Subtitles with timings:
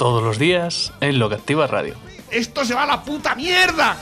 [0.00, 1.94] Todos los días en Lo que Activa Radio.
[2.30, 3.94] ¡Esto se va a la puta mierda!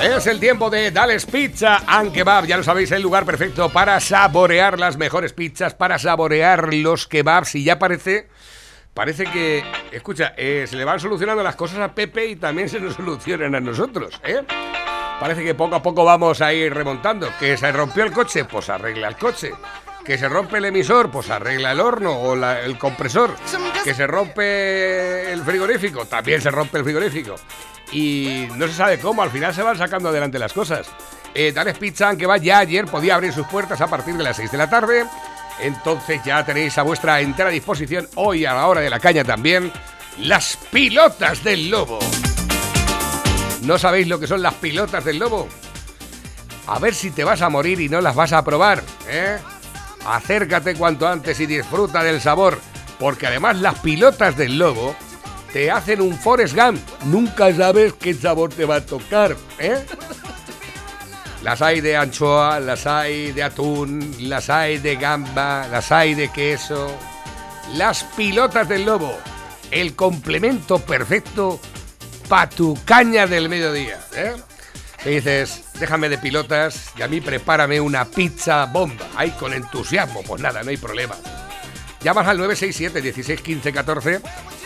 [0.00, 2.46] Es el tiempo de Dales Pizza and Kebab.
[2.46, 7.56] Ya lo sabéis, el lugar perfecto para saborear las mejores pizzas, para saborear los kebabs.
[7.56, 8.28] Y ya parece,
[8.94, 12.78] parece que, escucha, eh, se le van solucionando las cosas a Pepe y también se
[12.78, 14.44] nos solucionan a nosotros, ¿eh?
[15.18, 17.28] Parece que poco a poco vamos a ir remontando.
[17.40, 19.50] Que se rompió el coche, pues arregla el coche.
[20.08, 23.36] Que se rompe el emisor, pues arregla el horno o el compresor.
[23.84, 27.34] Que se rompe el frigorífico, también se rompe el frigorífico.
[27.92, 30.88] Y no se sabe cómo, al final se van sacando adelante las cosas.
[31.34, 34.38] Eh, Dales Pizza, que va ya ayer, podía abrir sus puertas a partir de las
[34.38, 35.04] 6 de la tarde.
[35.60, 39.70] Entonces ya tenéis a vuestra entera disposición, hoy a la hora de la caña también,
[40.20, 41.98] las pilotas del lobo.
[43.60, 45.50] ¿No sabéis lo que son las pilotas del lobo?
[46.66, 49.36] A ver si te vas a morir y no las vas a probar, ¿eh?
[50.08, 52.58] Acércate cuanto antes y disfruta del sabor,
[52.98, 54.96] porque además las pilotas del lobo
[55.52, 56.80] te hacen un Forest Gump.
[57.04, 59.84] Nunca sabes qué sabor te va a tocar, ¿eh?
[61.42, 66.30] Las hay de anchoa, las hay de atún, las hay de gamba, las hay de
[66.30, 66.90] queso.
[67.74, 69.14] Las pilotas del lobo,
[69.70, 71.60] el complemento perfecto
[72.30, 74.36] pa' tu caña del mediodía, ¿eh?
[75.04, 79.06] Dices, déjame de pilotas y a mí prepárame una pizza bomba.
[79.16, 81.16] Ahí con entusiasmo, pues nada, no hay problema.
[82.02, 84.20] Llamas al 967 16 15 14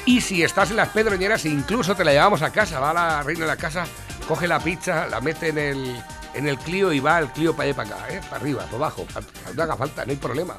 [0.05, 2.79] y si estás en las pedroñeras incluso te la llevamos a casa.
[2.81, 3.85] Va la reina de la casa,
[4.29, 6.03] coge la pizza, la mete en el,
[6.35, 8.21] en el Clio y va el Clio para allá para acá, ¿eh?
[8.29, 9.07] para arriba, para abajo,
[9.55, 10.57] no haga falta, no hay problema.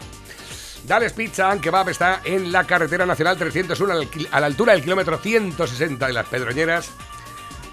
[0.86, 4.74] Dales Pizza and Kebab está en la carretera nacional 301 al qui- a la altura
[4.74, 6.90] del kilómetro 160 de las Pedroñeras.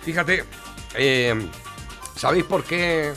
[0.04, 0.44] Fíjate,
[0.94, 1.48] eh,
[2.20, 3.12] ¿sabéis por qué,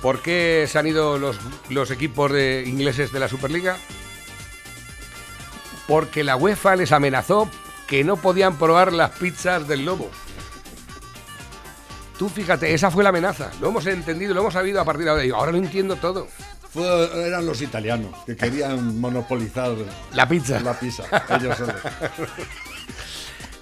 [0.00, 1.36] por qué se han ido los,
[1.68, 3.76] los equipos de ingleses de la Superliga?
[5.88, 7.50] Porque la UEFA les amenazó
[7.86, 10.10] que no podían probar las pizzas del lobo.
[12.18, 13.50] Tú fíjate, esa fue la amenaza.
[13.60, 15.24] Lo hemos entendido, lo hemos sabido a partir de ahora.
[15.34, 16.28] Ahora lo entiendo todo.
[16.72, 19.72] Fue- eran los italianos que querían monopolizar
[20.14, 20.60] La pizza.
[20.60, 21.02] la pizza.
[21.28, 21.74] Ellos solos.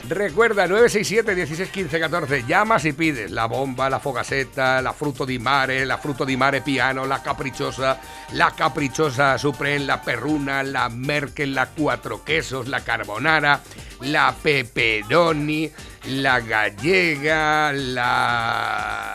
[0.09, 2.45] Recuerda, 967 16 15 14.
[2.47, 6.63] Llamas y pides la bomba, la fogaseta, la fruto di mare, la fruto di mare
[6.63, 7.99] piano, la caprichosa,
[8.31, 13.61] la caprichosa supreme, la perruna, la merkel, la cuatro quesos, la carbonara,
[14.01, 15.71] la pepperoni,
[16.05, 19.15] la gallega, la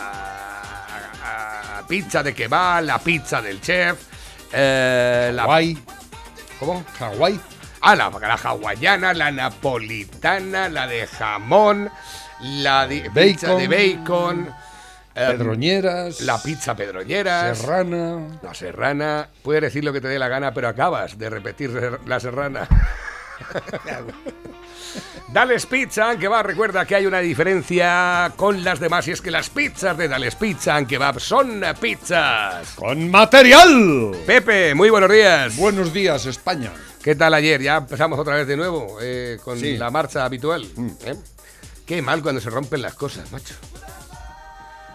[1.24, 4.00] ah, pizza de kebab, la pizza del chef,
[4.52, 5.84] eh, la Hawái,
[6.60, 6.86] ¿Cómo?
[7.00, 7.55] Hawái.
[7.88, 11.92] Ah, la, la hawaiana, la napolitana, la de jamón,
[12.42, 13.60] la de pizza Bacon.
[13.60, 14.50] de bacon,
[15.14, 16.22] eh, Pedroñeras.
[16.22, 18.40] la pizza pedroñeras, Serrana.
[18.42, 19.30] la serrana.
[19.44, 22.68] Puedes decir lo que te dé la gana, pero acabas de repetir la serrana.
[25.32, 29.30] Dales Pizza que va, recuerda que hay una diferencia con las demás y es que
[29.30, 32.70] las pizzas de Dales Pizza Kebab son pizzas.
[32.76, 34.12] Con material.
[34.26, 35.56] Pepe, muy buenos días.
[35.58, 36.72] Buenos días, España.
[37.06, 37.62] ¿Qué tal ayer?
[37.62, 39.78] Ya empezamos otra vez de nuevo eh, con Sí.
[39.78, 40.68] la marcha habitual.
[40.76, 40.88] Mm.
[41.06, 41.16] ¿eh?
[41.86, 43.54] Qué mal cuando se rompen las cosas, macho.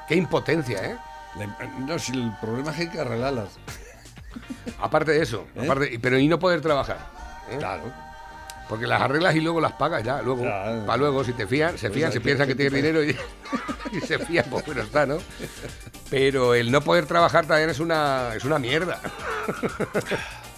[0.08, 0.96] Qué impotencia, ¿eh?
[1.38, 1.46] La-
[1.78, 3.50] No, si el problema es que hay que arreglarlas.
[4.80, 5.62] Aparte de eso, ¿Eh?
[5.64, 6.98] aparte, pero y no poder trabajar.
[7.60, 7.84] Claro.
[8.68, 10.42] Porque las arreglas y luego las pagas ya, luego.
[10.42, 10.86] Claro.
[10.86, 13.04] Para luego, si te fían, se Pues fían, hay se piensan que que- tienes dinero
[13.04, 13.16] y,
[13.96, 15.18] y se fían, pues bueno está, ¿no?
[16.10, 19.00] Pero el no poder trabajar también es una, es una mierda.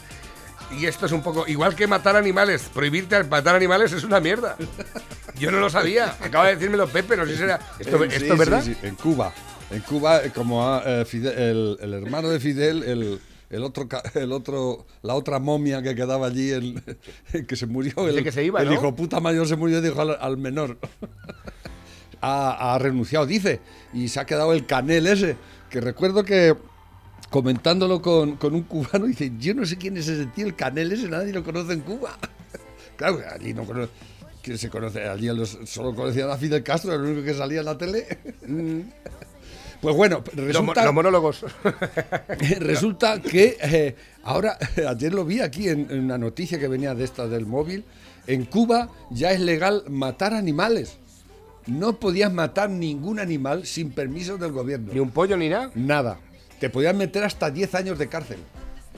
[0.78, 4.56] Y esto es un poco, igual que matar animales, prohibirte matar animales es una mierda.
[5.38, 7.58] Yo no lo sabía, acaba de decírmelo Pepe, no sé si será.
[7.78, 8.62] ¿Esto, Eh, esto sí, es verdad?
[8.62, 9.32] sí, sí, En Cuba.
[9.70, 13.20] En Cuba, eh, como eh, Fidel- el, el hermano de Fidel, el,
[13.50, 16.82] el otro, el otro, la otra momia que quedaba allí, el,
[17.48, 18.08] que se murió.
[18.08, 18.74] El, que se iba, el ¿no?
[18.74, 20.78] hijo puta mayor se murió y dijo al, al menor.
[22.20, 23.60] ha, ha renunciado, dice.
[23.92, 25.36] Y se ha quedado el canel ese.
[25.70, 26.54] Que recuerdo que
[27.32, 30.92] comentándolo con, con un cubano, dice, yo no sé quién es ese tío, el canel
[30.92, 32.16] ese, nadie lo conoce en Cuba.
[32.96, 33.90] Claro, allí no conoce.
[34.42, 35.02] ¿Quién se conoce?
[35.08, 38.06] Allí los- solo conocían a Fidel Castro, el único que salía en la tele.
[39.80, 41.44] Pues bueno, Los, resulta, los monólogos.
[42.60, 44.56] resulta que eh, ahora,
[44.88, 47.84] ayer lo vi aquí en, en una noticia que venía de esta del móvil,
[48.28, 50.98] en Cuba ya es legal matar animales.
[51.66, 54.92] No podías matar ningún animal sin permiso del gobierno.
[54.92, 55.72] Ni un pollo ni nada.
[55.74, 56.18] Nada.
[56.62, 58.38] Te podían meter hasta 10 años de cárcel.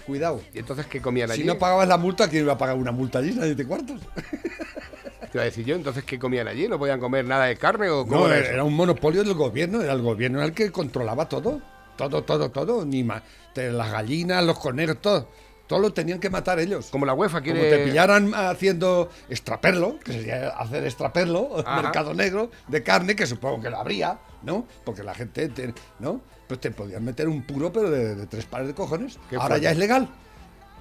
[0.06, 0.43] Cuidado.
[0.52, 1.40] ¿Y entonces qué comían allí?
[1.40, 3.32] Si no pagabas la multa, ¿quién iba a pagar una multa allí?
[3.32, 4.02] Nadie te cuartos.
[5.32, 6.69] Te iba a decir yo, entonces qué comían allí?
[6.69, 9.94] ¿No podían comer nada de carne o cómo No, era un monopolio del gobierno, era
[9.94, 11.62] el gobierno el que controlaba todo.
[11.96, 12.84] Todo, todo, todo.
[12.84, 13.22] Ni más.
[13.55, 15.26] Las gallinas, los conejos, todo.
[15.66, 16.88] Todo lo tenían que matar ellos.
[16.90, 17.70] Como la UEFA Como quiere...
[17.70, 21.81] te pillaran haciendo extraperlo, que sería hacer extraperlo, Ajá.
[21.81, 24.66] mercado negro de carne, que supongo que lo habría, ¿no?
[24.84, 26.20] Porque la gente, te- ¿no?
[26.46, 29.19] Pues te podían meter un puro, pero de, de tres pares de cojones.
[29.32, 29.61] Ahora fuerte.
[29.62, 30.08] ya es legal.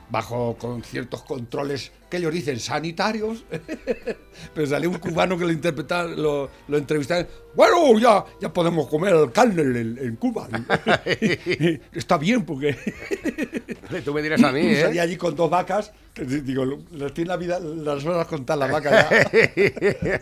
[0.10, 3.44] Bajo con ciertos controles que ellos dicen sanitarios.
[4.54, 7.28] pero salió un cubano que lo interpretaba, lo, lo entrevistaron.
[7.56, 10.48] Bueno, ya, ya podemos comer carne en, en Cuba.
[11.94, 12.76] Está bien, porque
[14.06, 15.00] Tú me dirás a mí, ¿eh?
[15.00, 19.10] allí con dos vacas, que digo, les tiene la vida, las horas contar las vacas
[19.10, 20.20] ya.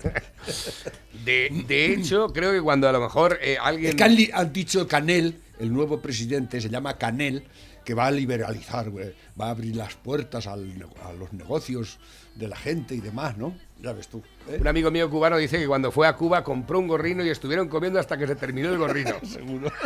[1.25, 3.91] De, de hecho, creo que cuando a lo mejor eh, alguien...
[3.91, 7.43] Es que han, li- han dicho Canel, el nuevo presidente, se llama Canel,
[7.83, 11.99] que va a liberalizar, güey, va a abrir las puertas al a los negocios
[12.35, 13.55] de la gente y demás, ¿no?
[13.81, 14.21] Ya ves tú.
[14.47, 14.57] ¿eh?
[14.59, 17.67] Un amigo mío cubano dice que cuando fue a Cuba compró un gorrino y estuvieron
[17.67, 19.15] comiendo hasta que se terminó el gorrino.
[19.23, 19.71] Seguro.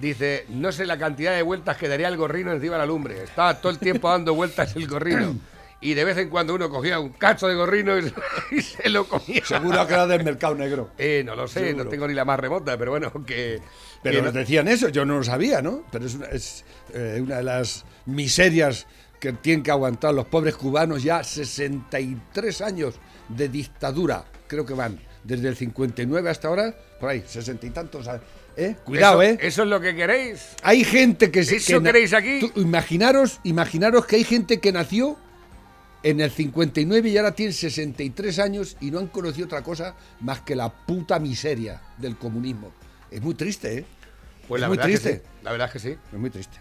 [0.00, 3.22] Dice, no sé la cantidad de vueltas que daría el gorrino encima de la lumbre.
[3.22, 5.34] Estaba todo el tiempo dando vueltas el gorrino.
[5.80, 8.12] Y de vez en cuando uno cogía un cacho de gorrino y,
[8.52, 9.44] y se lo comía.
[9.44, 10.90] Seguro que era del mercado negro.
[10.96, 11.84] Eh, no lo sé, Seguro.
[11.84, 13.60] no tengo ni la más remota, pero bueno, que...
[14.04, 15.82] Pero nos no- decían eso, yo no lo sabía, ¿no?
[15.90, 18.86] Pero es eh, una de las miserias
[19.18, 22.94] que tienen que aguantar los pobres cubanos ya 63 años
[23.28, 28.06] de dictadura, creo que van, desde el 59 hasta ahora, por ahí, 60 y tantos.
[28.56, 28.76] ¿eh?
[28.84, 29.38] Cuidado, eso, ¿eh?
[29.40, 30.50] Eso es lo que queréis.
[30.62, 31.56] Hay gente que se.
[31.56, 32.40] ¿Eso que queréis aquí?
[32.40, 35.16] Tú imaginaros, imaginaros que hay gente que nació
[36.02, 40.42] en el 59 y ahora tiene 63 años y no han conocido otra cosa más
[40.42, 42.72] que la puta miseria del comunismo.
[43.14, 43.84] Es muy triste, ¿eh?
[44.48, 45.10] Pues es la muy verdad triste.
[45.10, 45.96] Que sí, la verdad es que sí.
[46.12, 46.58] Es muy triste.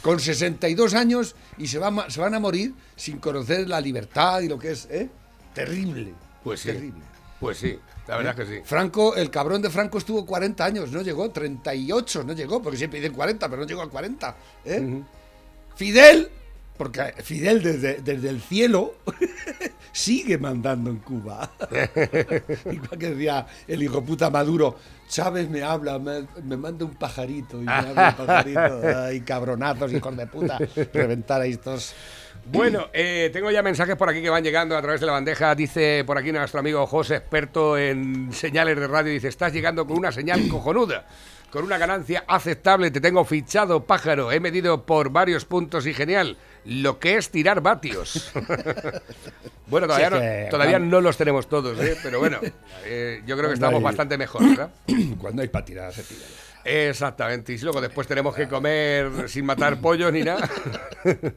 [0.00, 4.48] Con 62 años y se, va se van a morir sin conocer la libertad y
[4.48, 5.10] lo que es, ¿eh?
[5.52, 6.14] Terrible.
[6.42, 6.68] Pues sí.
[6.68, 7.02] Terrible.
[7.38, 8.62] Pues sí, la verdad es que sí.
[8.64, 13.00] Franco, el cabrón de Franco estuvo 40 años, no llegó, 38 no llegó, porque siempre
[13.00, 14.36] dicen 40, pero no llegó a 40.
[14.64, 15.02] ¿eh?
[15.76, 16.30] Fidel,
[16.78, 18.94] porque Fidel desde, desde el cielo
[19.92, 21.50] sigue mandando en Cuba.
[22.70, 24.76] Igual que decía el hijo puta Maduro,
[25.08, 28.80] Chávez me habla, me, me manda un pajarito y me habla un pajarito.
[29.06, 30.58] Ay, cabronazos, hijos de puta,
[30.92, 31.94] reventar ahí estos.
[32.46, 35.54] Bueno, eh, tengo ya mensajes por aquí que van llegando a través de la bandeja.
[35.54, 39.98] Dice por aquí nuestro amigo José, experto en señales de radio, dice, estás llegando con
[39.98, 41.06] una señal cojonuda,
[41.50, 46.36] con una ganancia aceptable, te tengo fichado, pájaro, he medido por varios puntos y genial,
[46.64, 48.30] lo que es tirar vatios.
[49.66, 51.96] bueno, todavía, Sí, no, que todavía van- no los tenemos todos, ¿eh?
[52.02, 52.38] pero bueno,
[52.84, 54.70] eh, yo creo que estamos hay- bastante mejor, ¿verdad?
[55.18, 56.20] Cuando hay para tirar, se tira.
[56.64, 57.52] Exactamente.
[57.54, 60.48] Y luego después tenemos que comer sin matar pollos ni nada.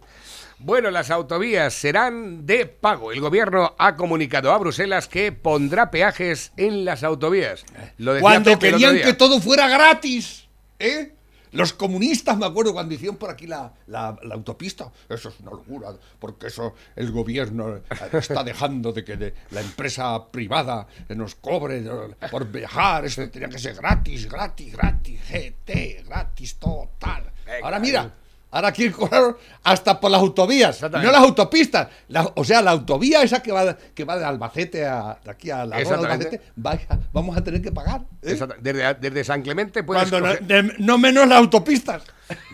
[0.60, 3.12] Bueno, las autovías serán de pago.
[3.12, 7.66] El gobierno ha comunicado a Bruselas que pondrá peajes en las autovías.
[7.98, 10.48] Lo Cuando Pepe querían que todo fuera gratis,
[10.80, 11.12] ¿eh?
[11.54, 15.52] Los comunistas, me acuerdo, cuando hicieron por aquí la, la- la autopista, eso es una
[15.52, 17.80] locura, porque eso el gobierno
[18.14, 23.50] está dejando de que de- la empresa privada nos cobre eh, por viajar, eso tenía
[23.50, 27.32] que ser gratis, gratis, gratis, GT, gratis, total.
[27.64, 28.14] Ahora mira,
[28.54, 33.22] ahora quieren cobrar hasta por las autovías, no las autopistas, la- o sea, la autovía
[33.24, 35.84] esa que va, que va de Albacete a, de aquí a la de.
[35.90, 38.02] Albacete, vaya, vamos a tener que pagar.
[38.22, 38.40] ¿eh?
[38.62, 42.04] Desde, desde San Clemente puedes Cuando no, coger- de- no menos las autopistas.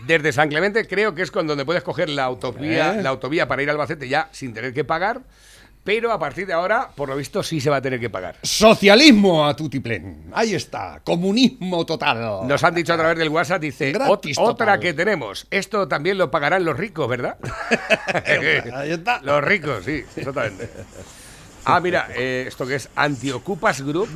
[0.06, 3.02] Desde San Clemente creo que es con donde puedes coger la autovía, Eh.
[3.02, 5.20] la autovía para ir a Albacete ya sin tener que pagar.
[5.90, 8.36] Pero a partir de ahora, por lo visto, sí se va a tener que pagar.
[8.44, 10.30] Socialismo a tutiplén.
[10.32, 11.00] Ahí está.
[11.02, 12.46] Comunismo total.
[12.46, 14.78] Nos han dicho a través del WhatsApp, dice, Gratis "Ot- otra total".
[14.80, 15.48] que tenemos.
[15.50, 17.38] Esto también lo pagarán los ricos, ¿verdad?
[18.72, 19.20] Ahí está.
[19.22, 20.70] Los ricos, sí, exactamente.
[21.64, 24.08] Ah, mira, eh, esto que es Antiocupas Group.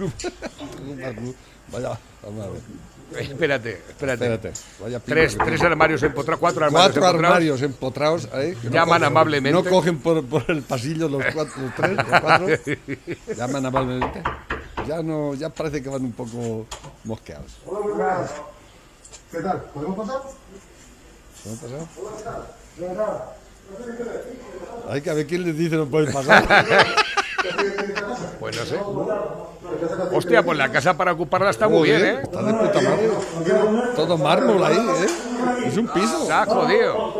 [1.73, 2.61] Vaya, vamos a ver.
[3.16, 4.25] Eh, espérate, espérate.
[4.35, 4.52] Espérate.
[4.80, 7.25] Vaya Tres, tres armarios empotrados, cuatro armarios Cuatro empotrados.
[7.35, 9.62] armarios empotrados que no Llaman cogen- amablemente.
[9.62, 12.47] No cogen por, por el pasillo los, cuatro, los tres, los cuatro.
[13.37, 14.23] Llaman amablemente.
[14.88, 16.66] Ya no, ya parece que van un poco
[17.04, 17.56] mosqueados.
[17.66, 18.30] Hola, muy buenas.
[19.30, 19.62] ¿Qué tal?
[19.73, 20.23] ¿Podemos pasar?
[21.42, 22.47] ¿Qué ha pasado?
[22.78, 23.37] De nada.
[24.90, 26.44] Hay que ver quién les dice no pueden pasar.
[27.44, 27.56] Pues
[28.40, 28.76] Pues no sé.
[30.12, 32.21] Hostia, pues la casa para ocuparla está muy bien, ¿eh?
[32.23, 33.11] Está de puta madre.
[33.97, 35.66] Todo mármol ahí, ¿eh?
[35.66, 36.23] Es un piso.
[36.23, 37.14] Está jodido.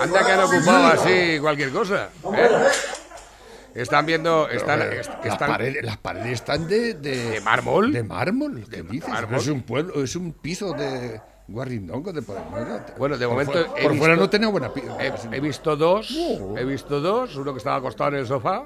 [0.00, 2.08] Anda que han ocupado así cualquier cosa.
[2.34, 2.48] ¿eh?
[3.74, 4.48] Están viendo.
[4.48, 7.92] Están, Pero, est- las, están- paredes, las paredes están de, de, ¿De mármol?
[7.92, 8.64] De mármol.
[8.70, 9.08] ¿Qué dices?
[9.08, 9.38] mármol.
[9.40, 12.20] Es un pueblo, es un piso de guarrindongo de
[12.98, 14.96] Bueno, de Por momento fuera- he por fuera visto- no tenía buena pinta.
[15.02, 16.10] He, he visto dos,
[16.56, 18.64] he visto dos, uno que estaba acostado en el sofá.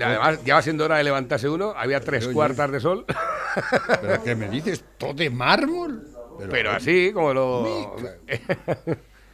[0.00, 3.04] Además, ya va siendo hora de levantarse uno, había tres cuartas de sol,
[4.00, 4.84] ¿Pero qué me dices?
[4.98, 6.08] ¿Todo de mármol?
[6.50, 7.96] pero así, como lo...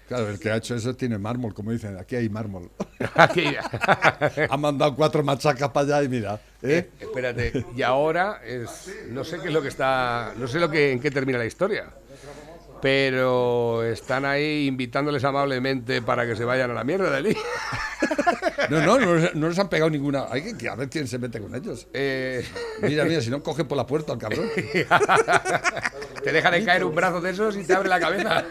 [0.09, 1.97] Claro, el que ha hecho eso tiene mármol, como dicen.
[1.97, 2.71] Aquí hay mármol.
[3.15, 3.57] Aquí-
[4.51, 6.39] ha mandado cuatro machacas para allá y mira.
[6.61, 6.91] ¿eh?
[7.01, 10.93] Espérate, y ahora es, no sé qué es lo que está, no sé lo que
[10.93, 11.87] en qué termina la historia,
[12.83, 17.37] pero están ahí invitándoles amablemente para que se vayan a la mierda de allí.
[18.69, 20.27] No, no, no, les- no les han pegado ninguna.
[20.29, 21.87] Hay que, que a ver quién se mete con ellos.
[21.93, 22.45] Eh,
[22.83, 24.49] Mira, mira, si no coge por la puerta al cabrón.
[26.25, 28.45] te deja de caer un brazo de esos y te abre la cabeza.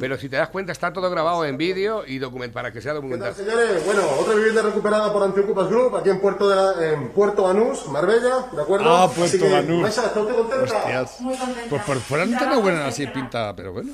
[0.00, 2.92] Pero si te das cuenta está todo grabado en vídeo y document para que sea
[2.92, 3.34] ¿Qué tal, documentado.
[3.34, 3.84] señores?
[3.86, 7.86] Bueno, otra vivienda recuperada por Antiocupas Group, aquí en Puerto, de la- en Puerto Banús,
[7.88, 8.88] Marbella, ¿de acuerdo?
[8.94, 9.82] Ah, Puerto Así que, Banús.
[9.82, 10.64] Maisa, ¿está usted contenta?
[10.76, 11.18] Hostias.
[11.70, 13.92] Pues por fuera no tiene buena así pinta, pero bueno.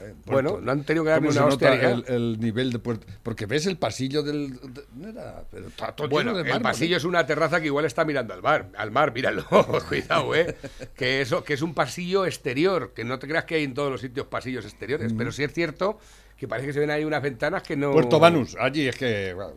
[0.00, 1.90] Eh, Bueno, no han tenido que darle ¿Cómo se una hostia.
[1.90, 3.06] el, el nivel de puerto?
[3.22, 4.52] Porque ves el pasillo del.
[4.72, 6.98] de- no era, pero está todo Bueno, lleno de el pasillo ¿eh?
[6.98, 9.44] es una terraza que igual está mirando al mar, al mar, míralo,
[9.88, 10.56] cuidado, eh.
[10.96, 13.90] Que eso, que es un pasillo exterior, que no te creas que hay en todos
[13.90, 15.98] los sitios pasillos exteriores, pero sí es cierto
[16.36, 17.90] que parece que se ven ahí unas ventanas que no.
[17.92, 19.32] Puerto Banús, allí es que.
[19.34, 19.54] bueno.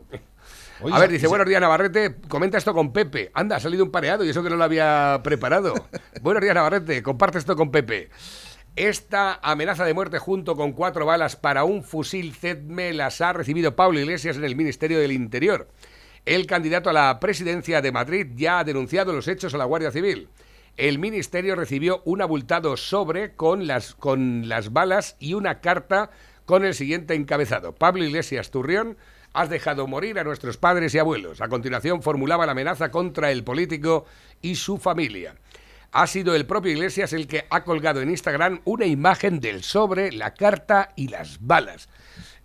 [0.83, 3.29] Oye, A ver, dice, buenos días Navarrete, comenta esto con Pepe.
[3.35, 5.75] Anda, ha salido un pareado y eso que no lo había preparado.
[6.23, 8.09] buenos días Navarrete, comparte esto con Pepe.
[8.77, 13.75] Esta amenaza de muerte junto con cuatro balas para un fusil ZEDME las ha recibido
[13.75, 15.67] Pablo Iglesias en el Ministerio del Interior.
[16.25, 19.91] El candidato a la presidencia de Madrid ya ha denunciado los hechos a la Guardia
[19.91, 20.29] Civil.
[20.77, 26.09] El ministerio recibió un abultado sobre con las, con las balas y una carta
[26.45, 27.75] con el siguiente encabezado.
[27.75, 28.95] Pablo Iglesias Turrión,
[29.33, 31.41] has dejado morir a nuestros padres y abuelos.
[31.41, 34.05] A continuación formulaba la amenaza contra el político
[34.41, 35.35] y su familia.
[35.93, 40.11] Ha sido el propio Iglesias el que ha colgado en Instagram una imagen del sobre,
[40.11, 41.89] la carta y las balas.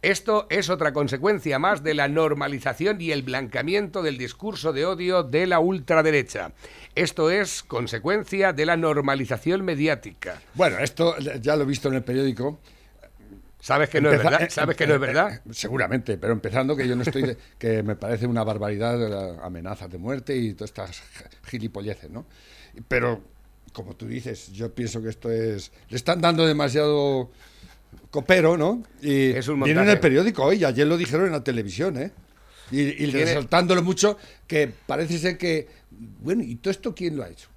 [0.02, 5.22] Esto es otra consecuencia más de la normalización y el blancamiento del discurso de odio
[5.22, 6.52] de la ultraderecha.
[6.94, 10.40] Esto es consecuencia de la normalización mediática.
[10.54, 12.60] Bueno, esto ya lo he visto en el periódico.
[13.60, 14.42] ¿Sabes que no es verdad?
[14.42, 15.34] eh, ¿Sabes que eh, no es eh, verdad?
[15.34, 17.22] eh, Seguramente, pero empezando que yo no estoy.
[17.22, 21.02] de- que me parece una barbaridad amenazas de muerte y todas estas
[21.46, 22.26] gilipolleces, ¿no?
[22.86, 23.22] Pero,
[23.76, 25.70] como tú dices, yo pienso que esto es.
[25.90, 27.30] Le están dando demasiado
[28.10, 28.82] copero, ¿no?
[29.02, 32.10] Y Es un viene en el periódico hoy, ayer lo dijeron en la televisión, ¿eh?
[32.70, 34.16] Y, resaltándolo mucho,
[34.46, 35.68] que parece ser que.
[36.22, 37.48] Bueno, ¿y todo esto quién lo ha hecho?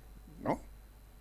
[0.43, 0.59] ¿No?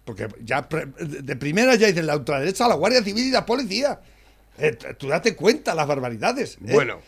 [0.05, 4.01] Porque ya pre- de primera ya dicen la ultraderecha, la Guardia Civil y la policía.
[4.59, 6.55] Eh, tú date cuenta las barbaridades.
[6.67, 6.73] ¿eh?
[6.73, 7.01] Bueno,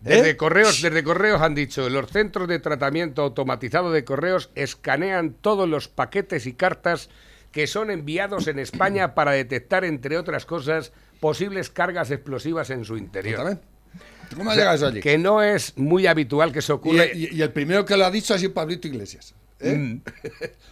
[0.00, 0.36] Desde ¿eh?
[0.36, 5.88] correos, desde correos han dicho, los centros de tratamiento automatizado de correos escanean todos los
[5.88, 7.08] paquetes y cartas
[7.52, 12.96] que son enviados en España para detectar, entre otras cosas, posibles cargas explosivas en su
[12.96, 13.58] interior.
[14.36, 15.00] ¿Cómo ha O sea, allí?
[15.00, 17.06] Que no es muy habitual que se ocurra.
[17.06, 19.34] y- y el primero que lo ha dicho ha sido Pablito Iglesias.
[19.60, 19.96] Mm.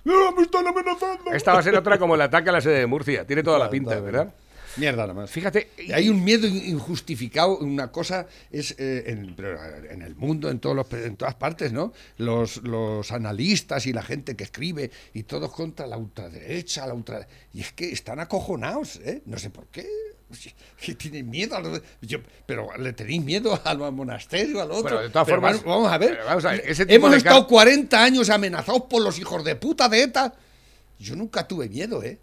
[0.05, 1.33] ¡No, me están amenazando!
[1.33, 3.27] Esta va a ser otra como el ataque a la sede de Murcia.
[3.27, 3.99] Tiene toda la pinta.
[4.01, 4.33] ¿verdad?
[4.79, 5.31] Mierda nada más.
[5.31, 5.71] Fíjate.
[5.93, 10.93] Hay un miedo in- injustificado, una cosa es eh, en, el mundo, en, todos los,
[10.93, 11.93] en todas partes, ¿no?
[12.17, 17.27] Los, los analistas y la gente que escribe y todos contra la ultraderecha, la ultra...
[17.53, 19.23] Y es que están acojonados, ¿eh?
[19.27, 19.87] No sé por qué.
[20.81, 24.83] Que tienen miedo a lo- yo- pero le tenéis miedo al monasterio, al otro.
[24.83, 26.19] Bueno, de todas Pero formas, vamos, vamos a ver.
[26.25, 29.43] vamos a ver, ese tipo Hemos de estado car- 40 años amenazados por los hijos
[29.43, 30.35] de puta de ETA.
[30.99, 32.19] Yo nunca tuve miedo, ¿eh?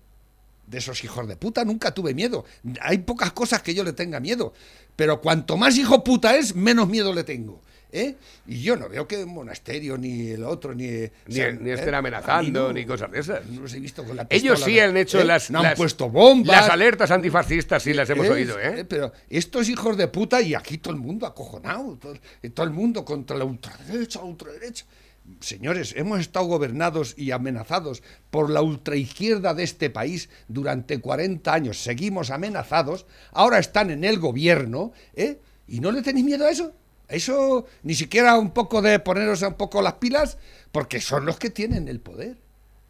[0.67, 2.43] De esos hijos de puta nunca tuve miedo.
[2.81, 4.53] Hay pocas cosas que yo le tenga miedo.
[4.95, 7.61] Pero cuanto más hijo puta es, menos miedo le tengo.
[7.91, 8.15] ¿eh?
[8.47, 10.85] Y yo no veo que el monasterio, ni el otro, ni...
[10.87, 11.73] o Ni, sea, ni ¿eh?
[11.75, 13.45] estén A amenazando, ni cosas de esas.
[13.45, 15.25] No los he visto con la Ellos sí han hecho ¿eh?
[15.25, 15.49] las.
[15.51, 16.55] No han las- puesto bombas.
[16.61, 18.31] Las alertas antifascistas sí las hemos ¿Eh?
[18.31, 18.85] oído, ¿eh?
[18.85, 22.15] Pero estos hijos de puta, y aquí todo el mundo acojonado, todo,
[22.53, 24.85] todo el mundo contra la ultraderecha, la ultraderecha.
[25.39, 31.81] Señores, hemos estado gobernados y amenazados por la ultraizquierda de este país durante 40 años.
[31.81, 35.39] Seguimos amenazados, ahora están en el gobierno, ¿eh?
[35.67, 36.73] ¿Y no le tenéis miedo a eso?
[37.09, 40.37] ¿A eso ni siquiera un poco de poneros un poco las pilas?
[40.71, 42.37] Porque son los que tienen el poder.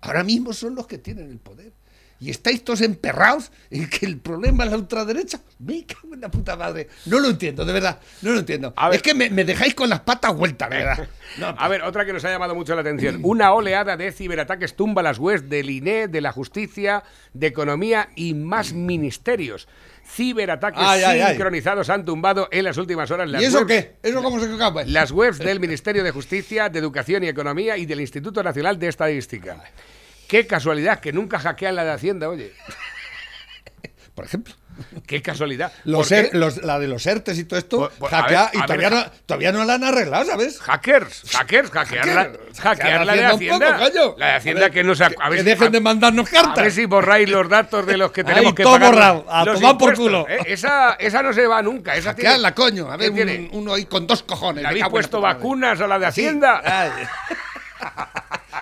[0.02, 1.74] Ahora mismo son los que tienen el poder.
[2.20, 5.42] Y estáis todos emperrados en que el problema es la ultraderecha.
[5.60, 6.88] Me cago en la puta madre.
[7.06, 8.00] No lo entiendo, de verdad.
[8.22, 8.74] No lo entiendo.
[8.78, 8.98] A ver.
[8.98, 11.08] Es que me, me dejáis con las patas vueltas, de verdad.
[11.38, 13.20] No, A ver, otra que nos ha llamado mucho la atención.
[13.24, 17.04] Una oleada de ciberataques tumba las webs del INE, de la justicia,
[17.34, 19.68] de economía y más ministerios.
[20.08, 21.30] Ciberataques Ay, ay, ay.
[21.34, 23.96] sincronizados han tumbado en las últimas horas las ¿Y eso webs- qué?
[24.04, 24.84] ¿Eso cómo se acaba?
[24.86, 28.88] Las webs del Ministerio de Justicia, de Educación y Economía y del Instituto Nacional de
[28.88, 29.58] Estadística.
[30.28, 32.54] Qué casualidad que nunca hackean la de Hacienda, oye.
[34.14, 34.54] Por ejemplo.
[35.08, 35.72] Qué casualidad.
[35.86, 38.62] Los ¿Por er- los- la de los ERTES y todo esto, Pues- pues, hackea- ver,
[38.62, 39.06] y todavía, ver.
[39.06, 40.60] no, todavía no la han arreglado, ¿sabes?
[40.60, 44.16] Hackers, hackers, hackearla, Hacker, hackear la de Hacienda un poco, coño.
[44.18, 45.06] La de Hacienda ver, que no se...
[45.08, 46.74] que- dejen de mandarnos A ver cartas.
[46.74, 48.92] si borráis los datos de los que tenemos Ahí, que todo pagar.
[48.94, 50.26] borrado, a tomar por culo.
[50.28, 50.40] ¿eh?
[50.48, 51.96] Esa, esa no se va nunca.
[51.96, 52.92] Esa tiene- Hackearla, coño.
[52.92, 54.62] A ¿Qué ver, un- uno ahí con dos cojones.
[54.64, 56.22] ¿Le habéis la puesto vacunas a la de Sí.
[56.26, 56.62] Hacienda?
[56.66, 56.92] Ay.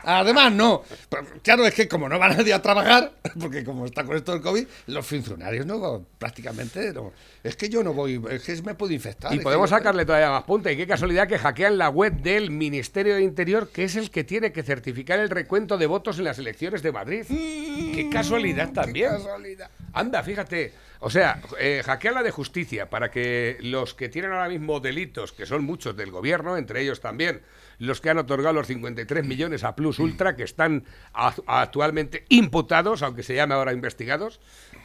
[0.04, 0.84] Además, no.
[1.10, 4.34] Pero, claro, es que como no va nadie a trabajar, porque como está con esto
[4.34, 7.14] del COVID, los funcionarios no, prácticamente no.
[7.44, 9.34] Es que yo no voy, es que me puedo infectar.
[9.34, 10.72] Y podemos que sacarle todavía más punta.
[10.72, 14.24] Y qué casualidad que hackean la web del Ministerio de Interior, que es el que
[14.24, 17.26] tiene que certificar el recuento de votos en las elecciones de Madrid.
[17.28, 19.12] qué casualidad también.
[19.12, 19.70] casualidad.
[19.94, 20.74] Anda, fíjate.
[21.06, 25.34] O sea, eh, hackean la de justicia para que los que tienen ahora mismo delitos,
[25.34, 27.42] que son muchos del gobierno, entre ellos también
[27.80, 33.02] los que han otorgado los 53 millones a Plus Ultra, que están a- actualmente imputados,
[33.02, 34.40] aunque se llame ahora investigados,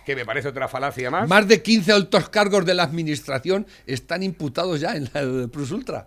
[0.07, 1.29] que me parece otra falacia más.
[1.29, 5.71] Más de 15 altos cargos de la administración están imputados ya en la de Plus
[5.71, 6.07] Ultra.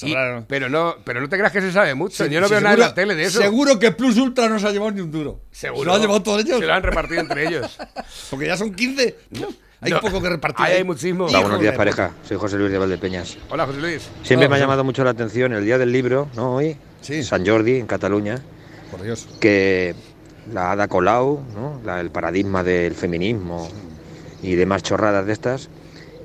[0.00, 0.14] Y-
[0.46, 2.24] pero no, pero no te creas que se sabe mucho.
[2.24, 3.40] Sí, Yo no sí, veo nada en seguro- la tele de eso.
[3.40, 5.40] Seguro que Plus Ultra no se ha llevado ni un duro.
[5.50, 5.80] Seguro.
[5.82, 6.60] Se lo han llevado todos ellos.
[6.60, 7.76] Se lo han repartido entre ellos.
[8.30, 9.16] Porque ya son 15.
[9.80, 10.66] Hay No, poco que repartir.
[10.66, 11.26] ahí hay muchísimo.
[11.26, 13.38] Hola, buenos días pareja, soy José Luis de Valdepeñas.
[13.48, 14.08] Hola, José Luis.
[14.24, 16.56] Siempre Hola, me ha llamado mucho la atención el día del libro, ¿no?
[16.56, 17.22] Hoy, Sí.
[17.22, 18.40] San Jordi, en Cataluña,
[18.90, 19.28] Por Dios.
[19.40, 19.94] que
[20.52, 21.80] la Ada Colau, ¿no?
[21.84, 23.68] La- el paradigma del feminismo
[24.42, 25.68] y demás chorradas de estas.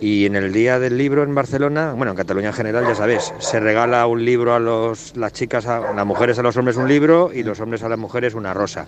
[0.01, 3.33] Y en el día del libro en Barcelona, bueno, en Cataluña en general, ya sabes,
[3.39, 6.87] se regala un libro a los, las chicas, a las mujeres a los hombres un
[6.89, 8.87] libro y los hombres a las mujeres una rosa.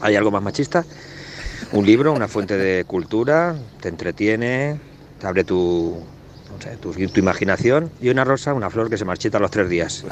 [0.00, 0.84] ¿Hay algo más machista?
[1.72, 4.80] Un libro, una fuente de cultura, te entretiene,
[5.20, 6.02] te abre tu,
[6.50, 9.52] no sé, tu, tu imaginación y una rosa, una flor que se marchita a los
[9.52, 10.04] tres días.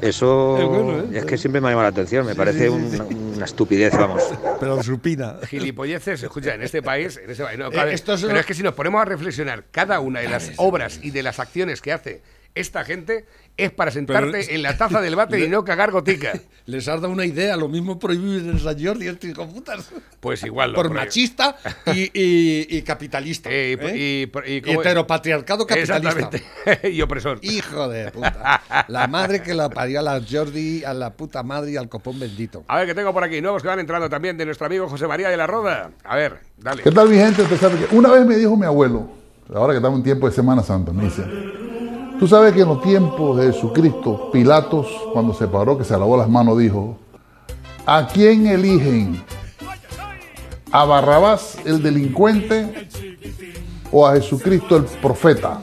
[0.00, 1.18] Eso Es bueno, ¿eh?
[1.18, 4.22] es que siempre me ha llamado la atención, me parece un- una estupidez, vamos.
[4.60, 5.36] Pero supina.
[5.48, 8.40] Gilipolleces, escucha, en este país, en este país no Eh, cabe- esto es pero una-
[8.40, 11.40] es que si nos ponemos a reflexionar cada una de las obras y de las
[11.40, 12.22] acciones que hace
[12.54, 16.32] esta gente es para sentarte en la taza del váter y no cagar gotica.
[16.66, 19.90] Les has dado una idea, lo mismo prohíben en San Jordi, este hijo de putas.
[20.20, 23.50] Pues igual lo Por machista y, y- y capitalista.
[23.52, 24.30] Eh, y- ¿eh?
[24.46, 26.08] y- y- ¿cómo- heteropatriarcado capitalista.
[26.28, 26.88] Exactamente.
[26.90, 27.38] y opresor.
[27.42, 28.62] Hijo de puta.
[28.88, 32.18] La madre que la parió a la Jordi, a la puta madre y al copón
[32.18, 32.64] bendito.
[32.68, 35.06] A ver, que tengo por aquí nuevos que van entrando también de nuestro amigo José
[35.06, 35.90] María de la Roda.
[36.04, 36.82] A ver, dale.
[36.82, 37.42] ¿Qué tal mi gente?
[37.42, 39.10] Usted sabe que una vez me dijo mi abuelo,
[39.52, 41.22] ahora que estamos en tiempo de Semana Santa, me dice,
[42.20, 46.18] tú sabes que en los tiempos de Jesucristo, Pilatos, cuando se paró, que se lavó
[46.18, 46.98] las manos, dijo,
[47.86, 49.24] ¿a quién eligen?
[50.70, 52.88] ¿A Barrabás el delincuente
[53.90, 55.62] o a Jesucristo el profeta?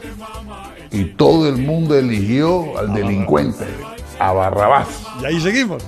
[0.92, 3.66] Y todo el mundo eligió al delincuente,
[4.18, 5.04] a Barrabás.
[5.22, 5.84] Y ahí seguimos.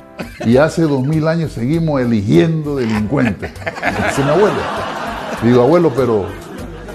[0.45, 3.51] Y hace dos mil años seguimos eligiendo delincuentes.
[4.07, 4.59] Dice mi abuelo.
[5.41, 6.25] Digo, abuelo, pero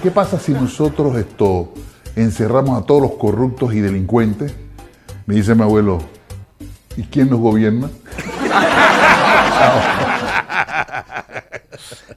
[0.01, 1.71] ¿qué pasa si nosotros esto
[2.17, 4.55] encerramos a todos los corruptos y delincuentes?
[5.27, 5.99] Me dice mi abuelo,
[6.97, 7.91] ¿y quién nos gobierna?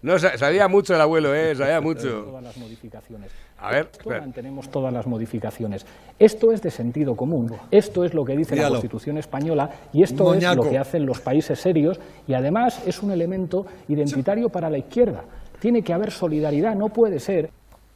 [0.01, 1.53] No, sa- sabía mucho el abuelo, ¿eh?
[1.55, 2.07] Sabía mucho.
[2.23, 3.31] todas las modificaciones.
[3.60, 4.19] A ver, Esto espera.
[4.21, 5.86] mantenemos todas las modificaciones.
[6.19, 7.51] Esto es de sentido común.
[7.71, 10.62] Esto es lo que dice la Constitución española y esto Moñaco.
[10.62, 14.77] es lo que hacen los países serios y además es un elemento identitario para la
[14.77, 15.23] izquierda.
[15.60, 17.49] Tiene que haber solidaridad, no puede ser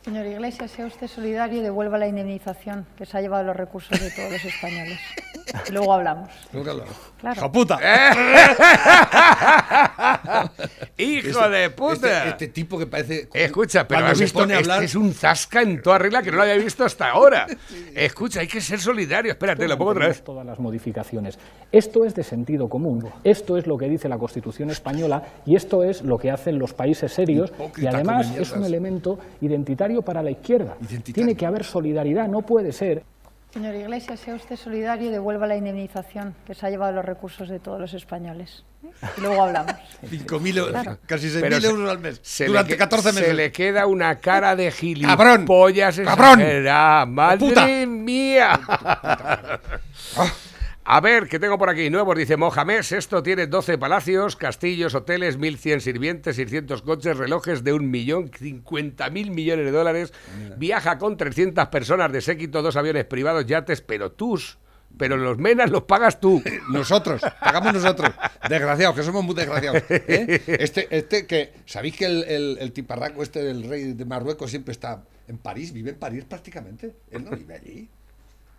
[0.04, 4.00] Señor Iglesias, sea usted solidario y devuelva la indemnización que se ha llevado los recursos
[4.00, 5.00] de todos los españoles.
[5.68, 6.30] Y luego hablamos.
[6.52, 6.84] Claro.
[7.20, 7.36] Claro.
[7.38, 7.78] ¡Hijo puta!
[10.98, 12.28] ¡Hijo de puta!
[12.28, 13.28] Este, este tipo que parece.
[13.34, 14.86] Escucha, pero has se visto, pone a este hablar.
[14.86, 17.48] es un zasca en toda regla que no lo había visto hasta ahora.
[17.96, 19.34] Escucha, hay que ser solidario.
[19.34, 20.24] Espérate, lo pongo otra vez.
[20.24, 21.38] todas las modificaciones.
[21.70, 23.10] Esto es de sentido común.
[23.26, 26.74] Esto es lo que dice la Constitución española y esto es lo que hacen los
[26.74, 30.78] países serios y Hipócrita además come es un elemento identitario para la izquierda.
[31.14, 33.04] Tiene que haber solidaridad, no puede ser
[33.54, 37.50] Señor Iglesias, sea usted solidario y devuelva la indemnización que se ha llevado los recursos
[37.50, 38.64] de todos los españoles.
[39.18, 39.74] Y luego hablamos.
[40.10, 40.98] 5.000 euros, Claro.
[41.06, 42.20] casi Pero 6.000 se- euros al mes.
[42.24, 43.28] se durante que- 14 meses.
[43.28, 45.40] Se le queda una cara de ¡Cabrón!
[45.42, 46.40] gilipollas ¡Cabrón!
[46.40, 47.06] exagerada.
[47.06, 47.68] ¡Madre ¡Puta!
[47.88, 48.58] mía!
[50.84, 51.92] A ver, ¿qué tengo por aquí?
[51.92, 52.80] Nuevos, dice Mohamed.
[52.92, 59.10] Esto tiene 12 palacios, castillos, hoteles, 1.100 sirvientes, 600 coches, relojes de un millón, 50
[59.12, 60.12] mil millones de dólares.
[60.58, 64.58] Viaja con 300 personas de séquito, dos aviones privados, yates, pero tus...
[64.98, 66.44] Pero los menas los pagas tú.
[66.70, 68.12] Nosotros, pagamos nosotros.
[68.50, 69.84] Desgraciados, que somos muy desgraciados.
[69.90, 70.42] ¿eh?
[70.48, 74.74] Este, este que, ¿sabéis que el, el, el tiparraco este del rey de Marruecos siempre
[74.74, 75.72] está en París?
[75.72, 76.94] Vive en París prácticamente.
[77.10, 77.90] Él no vive allí.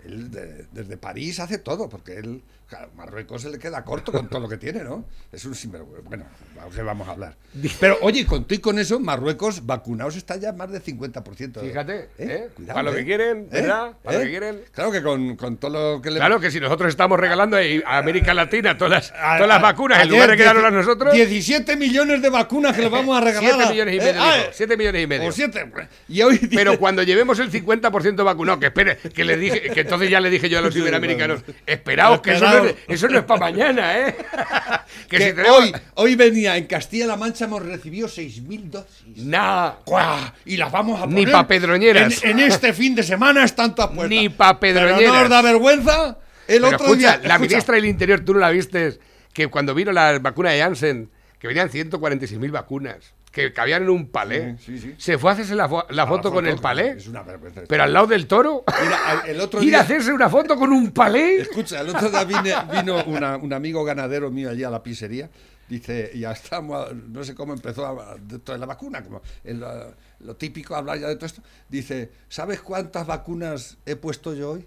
[0.05, 4.29] Él de- desde París hace todo, porque él, claro, Marruecos se le queda corto con
[4.29, 5.05] todo lo que tiene, ¿no?
[5.31, 6.09] Es un sinvergüenza.
[6.09, 6.25] Bueno,
[6.59, 7.37] ¿a qué vamos a hablar?
[7.79, 11.61] Pero oye, con todo y con eso, Marruecos vacunados está ya más del 50%.
[11.61, 12.49] Fíjate, ¿eh?
[12.55, 13.01] Cuidado, Para lo ¿eh?
[13.01, 13.93] que quieren, ¿verdad?
[14.03, 14.25] Para lo ¿Eh?
[14.25, 14.61] que quieren.
[14.73, 17.99] Claro que con, con todo lo que le Claro que si nosotros estamos regalando a
[17.99, 21.13] América Latina todas las, A- todas las a- vacunas, en lugar de quedarnos a nosotros,
[21.13, 23.51] 17 millones de vacunas que le vamos a regalar.
[23.51, 24.01] 7 a- millones y ¿eh?
[24.01, 24.23] medio.
[24.23, 25.29] Ah, dijo, 7 millones y medio.
[25.29, 25.71] o siete.
[26.09, 29.81] Y hoy dice- Pero cuando llevemos el 50% vacunado, que espere, que le dije, que
[29.81, 33.25] entonces ya le dije yo a los iberoamericanos, esperaos que eso no, eso no es
[33.25, 34.17] para mañana, ¿eh?
[35.09, 35.59] que, que si tenemos...
[35.59, 39.25] hoy, hoy venía en Castilla-La Mancha hemos recibido 6.000 dosis.
[39.87, 40.19] ¡Guau!
[40.45, 42.23] Y las vamos a Ni poner pa' pedroñeras.
[42.25, 44.11] En, en este fin de semana están todas puestas.
[44.11, 45.15] Ni pa' Pero pedroñeras.
[45.15, 46.19] no os da vergüenza.
[46.49, 47.29] El Pero otro escucha, día.
[47.29, 48.99] la escucha, ministra del Interior, tú no la viste,
[49.33, 54.09] que cuando vino la vacuna de Janssen, que venían 146.000 vacunas, que cabían en un
[54.11, 54.95] palé, Sí, sí, sí.
[54.99, 57.63] se fue a hacerse la, fo- la foto con el palé, Es una vergüenza.
[57.67, 58.63] pero al lado del toro.
[58.83, 61.41] Mira, el otro Ir a hacerse una foto con un palé.
[61.41, 65.31] Escucha, el otro día vine- vino una- un amigo ganadero mío allí a la pizzería.
[65.69, 69.65] Dice, ya estamos, no sé cómo empezó a, de la vacuna, como el,
[70.21, 71.41] lo típico hablar ya de todo esto.
[71.71, 74.67] Dice, ¿sabes cuántas vacunas he puesto yo hoy?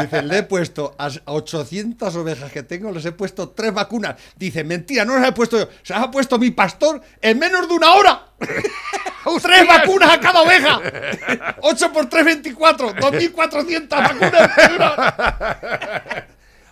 [0.00, 4.16] Dice, le he puesto a 800 ovejas que tengo, les he puesto tres vacunas.
[4.36, 7.68] Dice, mentira, no las he puesto yo, se las ha puesto mi pastor en menos
[7.68, 8.26] de una hora.
[9.42, 10.80] ¡Tres vacunas a cada oveja!
[11.60, 12.94] 8 por 3, 24.
[12.94, 14.50] 2.400 vacunas.
[14.76, 16.26] una hora.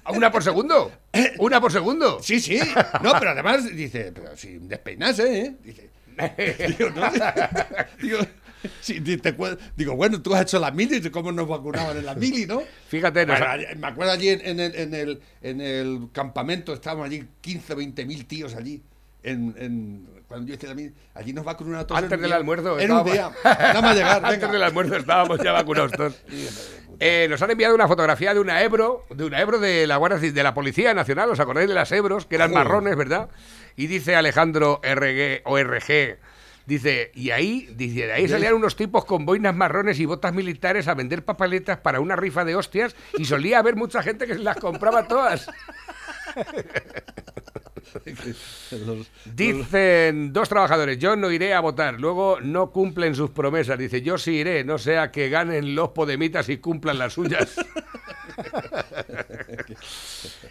[0.05, 0.92] ¿A ¿Una por segundo?
[1.38, 2.20] ¿Una por segundo?
[2.22, 2.61] Sí, sí.
[3.02, 5.57] No, pero además dice, pero sin despeinarse, ¿eh?
[5.62, 5.90] Dice.
[6.79, 7.11] Digo, no,
[8.00, 8.18] digo,
[8.81, 9.35] sí, te
[9.76, 12.62] digo, bueno, tú has hecho la mili, ¿cómo nos vacunaban en la mili, no?
[12.88, 13.46] Fíjate, Bueno,
[13.79, 17.76] me acuerdo allí en, en el, en, el, en el campamento, estábamos allí 15 o
[17.76, 18.83] 20 mil tíos allí.
[19.22, 22.02] En, en- cuando yo hice la mili, allí nos vacunaron a todos.
[22.02, 22.81] Antes del almuerzo.
[22.81, 23.31] En un día.
[23.44, 24.16] Nada más llegar.
[24.24, 24.52] Antes venga.
[24.52, 26.20] del almuerzo estábamos ya vacunados todos.
[26.98, 30.18] Eh, nos han enviado una fotografía de una Ebro, de una Ebro de la Guardia
[30.33, 32.26] de la Policía Nacional, ¿os acordáis de las Ebros?
[32.26, 33.29] Que eran marrones, ¿verdad?
[33.76, 36.18] Y dice Alejandro RG o RG,
[36.66, 40.88] dice, y ahí, dice, de ahí salían unos tipos con boinas marrones y botas militares
[40.88, 44.40] a vender papeletas para una rifa de hostias y solía haber mucha gente que se
[44.40, 45.48] las compraba todas.
[49.25, 53.79] Dicen dos trabajadores, yo no iré a votar, luego no cumplen sus promesas.
[53.79, 57.55] Dice, yo sí iré, no sea que ganen los podemitas y cumplan las suyas.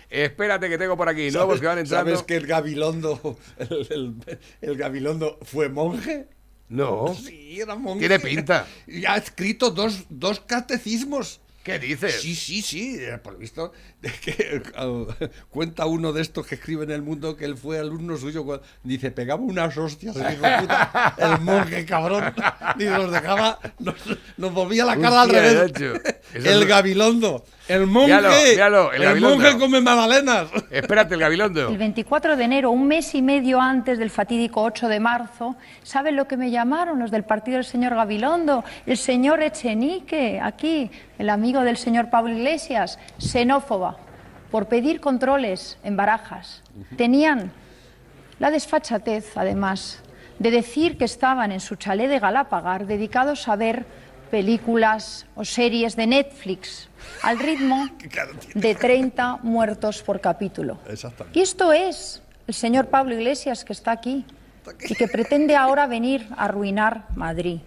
[0.09, 2.11] Espérate que tengo por aquí nuevos que van entrando.
[2.11, 4.15] ¿Sabes que el Gabilondo, el, el-
[4.61, 6.27] el Gabilondo fue monje?
[6.69, 7.13] No.
[7.15, 7.99] Sí, era monje.
[7.99, 8.65] Tiene pinta.
[8.87, 11.41] Y ha escrito dos, dos catecismos.
[11.65, 12.21] ¿Qué dices?
[12.21, 14.61] Sí, sí, sí, eh, por lo visto, de que,
[15.49, 19.09] cuenta uno de estos que escribe en el mundo que él fue alumno suyo, dice,
[19.09, 22.35] pegaba unas hostias, el hijo de puta, el monje cabrón,
[22.77, 23.95] y nos dejaba, nos,
[24.37, 25.73] nos volvía la cara al revés.
[26.35, 29.37] El no- Gabilondo, el monje, Míralo, míralo, el el, Gabilondo.
[29.39, 30.47] monje come magdalenas.
[30.69, 31.69] Espérate, el Gabilondo.
[31.69, 36.15] El 24 de enero, un mes y medio antes del fatídico 8 de marzo, ¿saben
[36.15, 38.63] lo que me llamaron los del partido del señor Gabilondo?
[38.85, 43.97] El señor Echenique, aquí, el amigo del señor Pablo Iglesias, xenófoba,
[44.51, 46.61] por pedir controles en barajas.
[46.97, 47.51] Tenían
[48.39, 49.99] la desfachatez, además,
[50.39, 53.85] de decir que estaban en su chalet de Galápagar dedicados a ver
[54.31, 56.89] películas o series de Netflix
[57.21, 57.87] al ritmo
[58.53, 60.79] de 30 muertos por capítulo.
[61.33, 64.25] Y esto es el señor Pablo Iglesias que está aquí
[64.89, 67.59] y que pretende ahora venir a arruinar Madrid.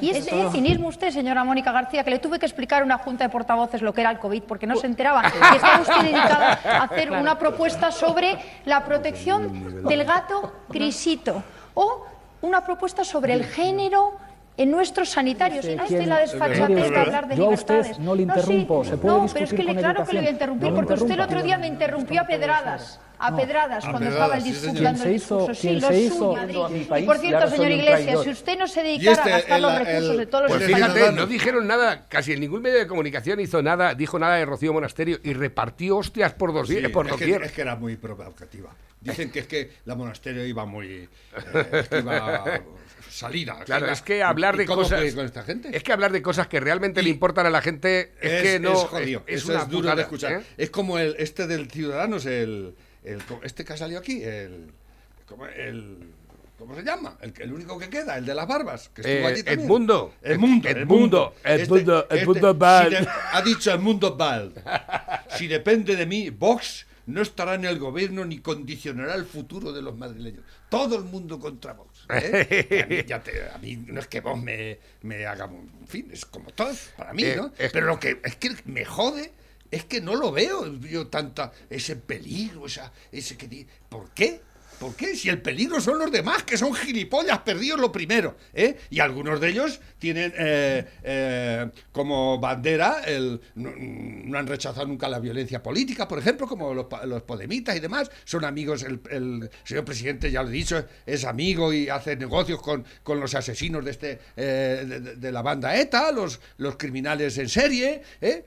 [0.00, 3.24] Y ese cinismo usted, señora Mónica García, que le tuve que explicar a una junta
[3.24, 5.22] de portavoces lo que era el COVID porque no se enteraba.
[5.52, 11.42] Y está usted dedicada a hacer una propuesta sobre la protección del gato grisito
[11.74, 12.06] o
[12.42, 14.14] una propuesta sobre el género
[14.56, 15.64] en nuestros sanitarios.
[15.64, 17.98] Y no esté la desfachatez de hablar de Yo a usted libertades.
[18.00, 20.28] no le interrumpo, sí, se puede no, pero es que le, claro que le voy
[20.28, 23.00] a interrumpir No porque usted el otro día me interrumpió a pedradas.
[23.18, 25.54] A pedradas a cuando pedradas, estaba el sí, discurso, dando el discurso.
[25.54, 26.32] Sí, lo suyo.
[26.32, 29.30] Madrid a mi Y país, por cierto, señor Iglesias, si usted no se dedicara este,
[29.32, 32.32] a gastar el- los recursos el- de todos los Pues fíjate, no dijeron nada, casi
[32.32, 36.32] en ningún medio de comunicación hizo nada, dijo nada de Rocío Monasterio y repartió hostias
[36.34, 38.70] por dos Sí, por es, que, es que era muy provocativa.
[39.00, 40.86] Dicen que es que la monasterio iba muy.
[40.88, 41.08] eh,
[41.72, 42.60] es que iba
[43.08, 43.60] salida.
[43.64, 45.14] Claro, iba- es que hablar ¿y de cómo cosas.
[45.14, 45.70] con esta gente?
[45.76, 48.72] Es que hablar de cosas que realmente le importan a la gente es, que no.
[48.72, 50.32] es jodido, es eso una es duro putada, de escuchar.
[50.32, 50.42] ¿eh?
[50.56, 54.70] Es como el este del Ciudadanos, el, el- este que ha salido aquí, el,
[55.26, 56.12] ¿cómo, el-
[56.58, 57.16] ¿cómo se llama?
[57.20, 59.60] El, el único que queda, el de las barbas, que estuvo Eh, allí también.
[59.66, 60.14] Edmundo.
[60.22, 60.86] Edmundo, Ed- Edmundo.
[60.86, 62.00] Edmundo, Este- Edmundo
[62.50, 64.52] este, si de- ha dicho Edmundo Val.
[65.36, 69.80] Si depende de mí, Vox no estará en el gobierno ni condicionará el futuro de
[69.80, 70.44] los madrileños.
[70.68, 72.04] Todo el mundo contra Vox.
[72.10, 72.82] ¿eh?
[72.84, 75.46] A, mí, ya te- a mí no es que Vox me, me haga...
[75.46, 77.50] un- En fin, es como todo, para mí, Eh, ¿no?
[77.72, 79.32] Pero lo que es que me jode
[79.70, 84.40] es que no lo veo yo tanta ese peligro, esa, ese que ¿por qué?
[84.78, 85.16] ¿Por qué?
[85.16, 88.76] Si el peligro son los demás, que son gilipollas perdidos lo primero, ¿eh?
[88.90, 95.08] Y algunos de ellos tienen eh, eh, como bandera el no, no han rechazado nunca
[95.08, 99.50] la violencia política, por ejemplo, como los, los podemitas y demás, son amigos, el, el
[99.64, 103.84] señor presidente, ya lo he dicho, es amigo y hace negocios con, con los asesinos
[103.84, 108.44] de este eh, de- de la banda ETA, los, los criminales en serie, ¿eh?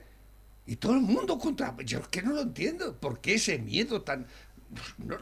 [0.66, 1.74] Y todo el mundo contra...
[1.84, 2.96] Yo es que no lo entiendo.
[2.98, 4.26] ¿Por qué ese miedo tan...?
[4.98, 5.16] No,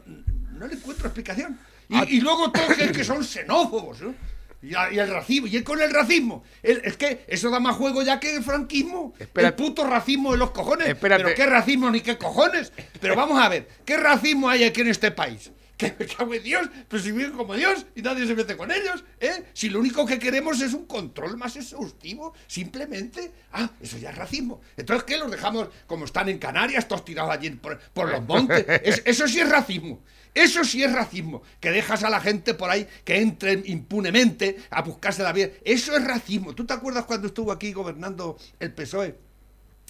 [0.53, 1.59] no le encuentro explicación.
[1.89, 4.15] Y, y luego todos que, que son xenófobos, ¿no?
[4.63, 6.43] Y, el racismo, y él con el racismo.
[6.61, 9.13] El- es que eso da más juego ya que el franquismo.
[9.17, 10.87] El puto racismo de los cojones.
[10.87, 11.23] Espérate.
[11.23, 12.71] Pero qué racismo ni qué cojones.
[13.01, 15.51] Pero vamos a ver, ¿qué racismo hay aquí en este país?
[15.81, 18.71] Que me cago en Dios, pero si viven como Dios y nadie se mete con
[18.71, 19.45] ellos, ¿eh?
[19.53, 24.15] Si lo único que queremos es un control más exhaustivo, simplemente, ah, eso ya es
[24.17, 24.61] racismo.
[24.77, 25.17] Entonces, ¿qué?
[25.17, 28.63] Los dejamos como están en Canarias, todos tirados allí por, los montes.
[28.83, 30.01] Es- eso sí es racismo.
[30.33, 34.81] Eso sí es racismo, que dejas a la gente por ahí que entren impunemente a
[34.81, 35.49] buscarse la vida.
[35.65, 36.53] Eso es racismo.
[36.55, 39.17] ¿Tú te acuerdas cuando estuvo aquí gobernando el PSOE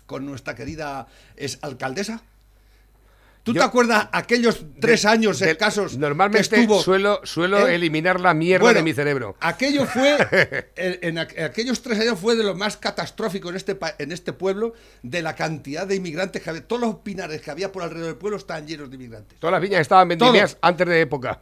[0.08, 2.24] con nuestra querida es alcaldesa?
[3.44, 7.68] ¿Tú Yo- te acuerdas aquellos tres De- años de- escasos Normalmente que estuvo suelo, suelo
[7.68, 7.74] ¿Eh?
[7.74, 9.36] eliminar la mierda Bueno, de mi cerebro.
[9.40, 10.16] Aquello fue,
[10.76, 14.32] en, en aqu- aquellos tres años fue de lo más catastrófico en este, en este
[14.34, 16.68] pueblo, de la cantidad de inmigrantes que había.
[16.68, 19.40] Todos los pinares que había por alrededor del pueblo estaban llenos de inmigrantes.
[19.40, 20.60] Todas las viñas estaban vendimias Todo.
[20.62, 21.42] antes de época.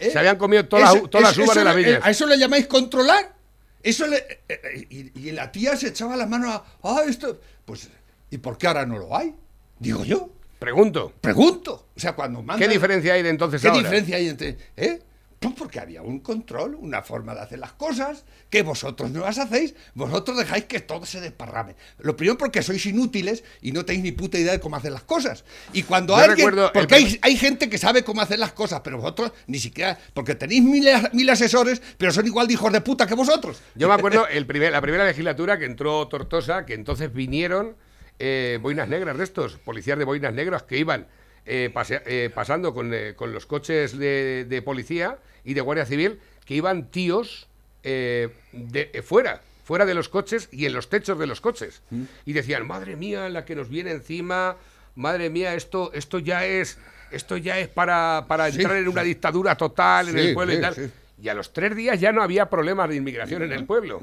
[0.00, 0.10] ¿Eh?
[0.10, 2.00] Se habían comido todas, Eso- las, las uvas de las viñas.
[2.02, 3.34] ¿A eso le llamáis controlar?
[3.82, 7.38] Eso le, eh, eh, y, y la tía se echaba la mano a, ah, esto,
[7.66, 7.90] pues,
[8.30, 9.34] ¿y por qué ahora no lo hay?
[9.78, 10.30] Digo yo,
[10.64, 11.12] Pregunto.
[11.20, 11.88] pregunto.
[11.94, 12.64] O sea, cuando manda...
[12.64, 13.80] ¿Qué diferencia hay de entonces ¿Qué ahora?
[13.80, 14.56] diferencia hay entre.?
[14.76, 14.98] ¿Eh?
[15.38, 19.36] Pues porque había un control, una forma de hacer las cosas, que vosotros no las
[19.36, 21.76] hacéis, vosotros dejáis que todo se desparrame.
[21.98, 25.02] Lo primero porque sois inútiles y no tenéis ni puta idea de cómo hacer las
[25.02, 25.44] cosas.
[25.74, 26.50] Y cuando Yo alguien.
[26.72, 29.98] Porque hay gente que sabe cómo hacer las cosas, pero vosotros ni siquiera.
[30.14, 33.60] Porque tenéis mil, mil asesores, pero son igual de hijos de puta que vosotros.
[33.74, 37.76] Yo me acuerdo el primer, la primera legislatura que entró Tortosa, que entonces vinieron
[38.18, 41.06] eh, boinas negras de estos, policías de boinas negras que iban
[41.46, 45.84] eh, pasea- eh, pasando con, eh, con los coches de, de policía y de guardia
[45.86, 47.48] civil, que iban tíos
[47.82, 51.82] de, fuera, fuera de los coches y en los techos de los coches.
[51.90, 52.04] Mm.
[52.24, 54.56] Y decían, madre mía, la que nos viene encima,
[54.94, 56.78] madre mía, esto, esto ya es...
[57.10, 58.56] Esto ya es para, para Sí.
[58.56, 60.92] entrar en una dictadura total en el pueblo sí, y tal.
[61.22, 64.00] Y a los tres días ya no había problemas de inmigración en el pueblo.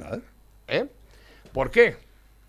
[0.70, 0.86] ¿Eh?
[1.52, 1.98] ¿Por qué?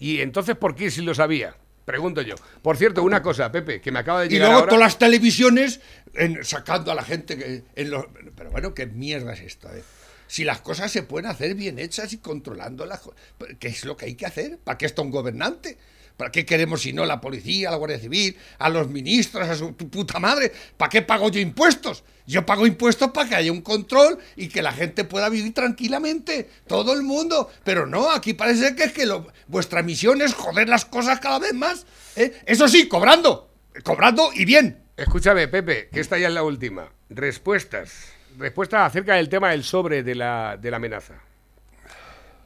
[0.03, 1.55] Y entonces, ¿por qué si lo sabía?
[1.85, 2.35] Pregunto yo.
[2.61, 4.71] Por cierto, una cosa, Pepe, que me acaba de Y llegar luego ahora.
[4.71, 5.81] todas las televisiones
[6.15, 9.83] en- sacando a la gente que en los, pero bueno, qué mierda es esto, eh?
[10.27, 13.15] Si las cosas se pueden hacer bien hechas y controlando las co-
[13.61, 14.59] ¿qué es lo que hay que hacer?
[14.59, 15.79] ¿Para qué está un gobernante?
[16.23, 19.75] ¿Para qué queremos si no la policía, la Guardia Civil, a los ministros, a su
[19.75, 20.53] puta madre?
[20.77, 22.05] ¿Para qué pago yo impuestos?
[22.29, 26.49] Yo pago impuestos para que haya un control y que la gente pueda vivir tranquilamente,
[26.69, 27.51] todo el mundo.
[27.65, 29.05] Pero no, aquí parece que es que
[29.49, 31.87] vuestra misión es joder las cosas cada vez más.
[32.15, 32.41] ¿eh?
[32.47, 33.51] Eso sí, cobrando,
[33.83, 34.81] cobrando y bien.
[34.97, 36.93] Escúchame, Pepe, que esta ya es la última.
[37.11, 38.13] Respuestas.
[38.39, 41.15] Respuestas acerca del tema del sobre de la, de la amenaza.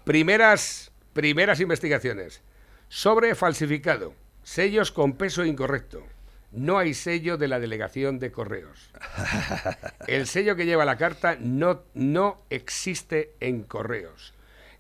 [0.05, 2.41] Primeras, primeras investigaciones.
[2.89, 4.15] Sobre falsificado.
[4.43, 6.03] Sellos con peso incorrecto.
[6.53, 8.91] No hay sello de la delegación de correos.
[10.07, 14.33] El sello que lleva la carta no, no existe en correos.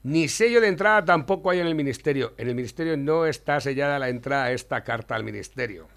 [0.07, 2.35] Ni sello de entrada tampoco hay en el ministerio.
[2.38, 5.88] En el ministerio no está sellada la entrada a esta carta al ministerio.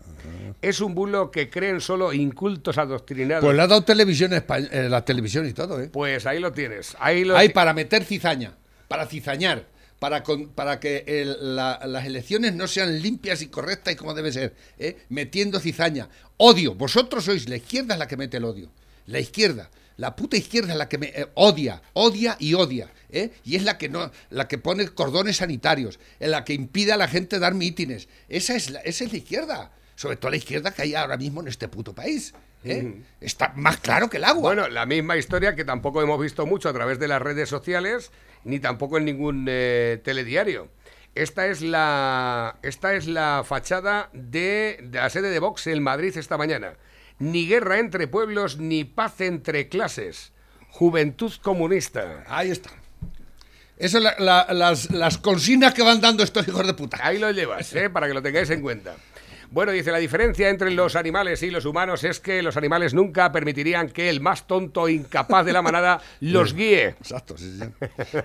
[0.64, 3.46] Es un bulo que creen solo incultos adoctrinados.
[3.46, 5.90] Pues le ha dado televisión, eh, la televisión y todo, ¿eh?
[5.94, 6.98] Pues ahí lo tienes.
[7.00, 8.54] Ahí lo Hay para meter cizaña,
[8.88, 9.66] para cizañar.
[10.00, 14.14] Para, con- para que el- la- las elecciones no sean limpias y correctas y como
[14.14, 14.98] debe ser, ¿eh?
[15.10, 16.10] metiendo cizaña.
[16.38, 18.72] Odio, vosotros sois, la izquierda es la que mete el odio.
[19.06, 22.90] La izquierda, la puta izquierda es la que me eh, odia, odia y odia.
[23.12, 23.32] ¿eh?
[23.44, 26.98] Y es la que no, la que pone cordones sanitarios, en la que impide a
[26.98, 28.08] la gente dar mítines.
[28.30, 29.72] Esa es la, esa es la izquierda.
[29.96, 32.34] Sobre todo la izquierda que hay ahora mismo en este puto país.
[32.64, 33.02] ¿eh?
[33.20, 34.42] Está más claro que el agua.
[34.44, 38.12] Bueno, la misma historia que tampoco hemos visto mucho a través de las redes sociales,
[38.44, 40.70] ni tampoco en ningún eh, telediario.
[41.16, 46.16] Esta es la esta es la fachada de, de la sede de Vox en Madrid
[46.18, 46.74] esta mañana.
[47.18, 50.32] Ni guerra entre pueblos, ni paz entre clases.
[50.70, 52.24] Juventud comunista.
[52.28, 52.70] Ahí está.
[53.78, 56.98] Eso la- la- las, las consignas que van dando estos hijos de puta.
[57.02, 57.90] Ahí lo llevas, ¿eh?
[57.90, 58.96] para que lo tengáis en cuenta.
[59.52, 63.32] Bueno, dice, la diferencia entre los animales y los humanos es que los animales nunca
[63.32, 66.90] permitirían que el más tonto e incapaz de la manada los guíe.
[66.90, 67.66] Exacto, sí, sí.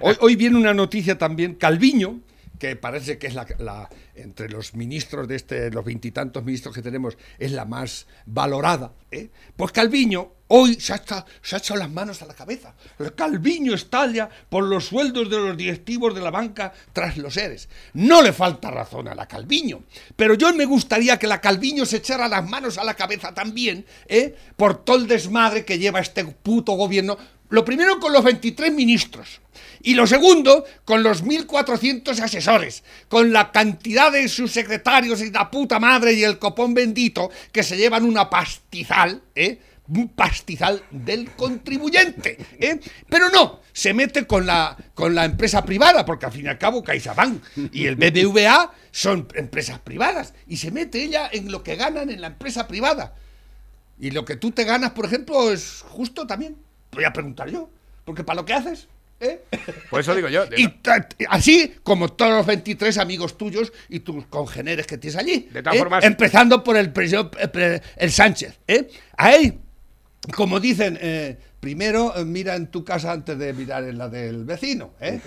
[0.01, 2.21] Hoy, hoy viene una noticia también, Calviño,
[2.59, 7.17] que parece que es la, entre los ministros de este, los veintitantos ministros que tenemos,
[7.39, 8.93] es la más valorada.
[9.11, 9.31] ¿eh?
[9.57, 12.75] Pues Calviño hoy se ha, echado, se ha echado las manos a la cabeza.
[13.17, 17.69] Calviño estalla por los sueldos de los directivos de la banca tras los seres.
[17.95, 19.83] No le falta razón a la Calviño,
[20.17, 23.85] pero yo me gustaría que la Calviño se echara las manos a la cabeza también,
[24.07, 24.35] ¿eh?
[24.57, 27.17] por todo el desmadre que lleva este puto gobierno.
[27.51, 29.41] Lo primero con los 23 ministros.
[29.85, 35.51] Y lo segundo, con los 1.400 asesores, con la cantidad de sus secretarios y la
[35.51, 39.61] puta madre y el copón bendito que se llevan una pastizal, ¿eh?
[39.89, 42.81] Un pastizal del contribuyente, ¿eh?
[43.11, 46.57] Pero no, se mete con la, con la empresa privada, porque al fin y al
[46.57, 51.77] cabo CaixaBank y el BBVA son empresas privadas, y se mete ella en lo que
[51.77, 53.15] ganan en la empresa privada.
[54.01, 56.57] Y lo que tú te ganas, por ejemplo, es justo también.
[56.93, 57.69] Voy a preguntar yo,
[58.07, 58.89] porque para lo que haces,
[59.21, 59.41] ¿eh?
[59.91, 60.45] Por eso digo yo.
[60.57, 60.69] Y
[61.29, 65.49] así como todos los 23 amigos tuyos y tus congéneres que tienes allí.
[65.53, 65.79] De todas ¿eh?
[65.79, 68.59] formas- Empezando por el, eh, el Sánchez.
[68.69, 68.89] ¿eh?
[69.17, 69.59] A él,
[70.35, 74.95] como dicen, eh, primero mira en tu casa antes de mirar en la del vecino.
[75.01, 75.21] ¿eh?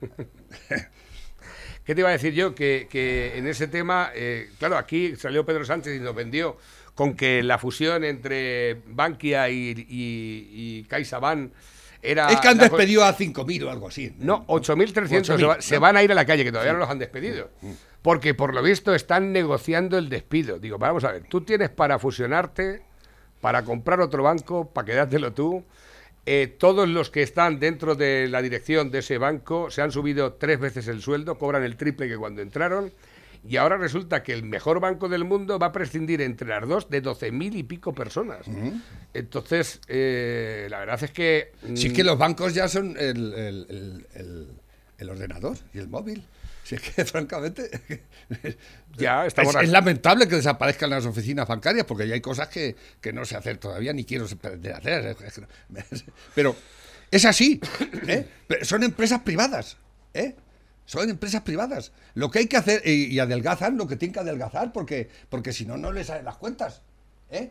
[1.84, 2.54] ¿Qué te iba a decir yo?
[2.54, 4.10] Que, que en ese tema,
[4.58, 6.56] claro, aquí salió Pedro Sánchez y nos vendió
[6.94, 10.48] con que la fusión entre Bankia y, y,
[10.80, 11.52] y CaixaBank
[12.04, 12.28] era...
[12.30, 14.14] es que han despedido a 5.000 o algo así.
[14.18, 16.78] No, 8.300 se, 8.000, va- se van a ir a la calle, que todavía no
[16.80, 17.50] los han despedido.
[18.02, 20.58] Porque por lo visto están negociando el despido.
[20.58, 22.82] Digo, vamos a ver, tú tienes para fusionarte,
[23.40, 25.64] para comprar otro banco, para quedártelo tú.
[26.26, 30.34] Eh, todos los que están dentro de la dirección de ese banco se han subido
[30.34, 32.92] tres veces el sueldo, cobran el triple que cuando entraron.
[33.46, 36.88] Y ahora resulta que el mejor banco del mundo va a prescindir entre las dos
[36.88, 38.46] de 12.000 y pico personas.
[39.12, 41.52] Entonces, eh, la verdad es que...
[41.74, 44.06] Si es mm, que los bancos ya son el, el-
[44.98, 46.24] el- ordenador y el móvil.
[46.62, 47.68] Si es que, francamente,
[48.96, 52.74] Ya, estamos es, es lamentable que desaparezcan las oficinas bancarias porque ya hay cosas que,
[53.02, 55.16] que no sé hacer todavía ni quiero aprender a hacer.
[55.90, 56.04] Es
[56.34, 56.56] Pero
[57.10, 57.60] es así.
[58.08, 58.26] ¿eh?
[58.62, 59.76] Son empresas privadas.
[60.14, 60.34] ¿eh?
[60.86, 61.92] Son empresas privadas.
[62.14, 65.64] Lo que hay que hacer, y, adelgazan lo que tienen que adelgazar porque, porque si
[65.64, 66.82] no, no les salen las cuentas.
[67.30, 67.50] ¿eh?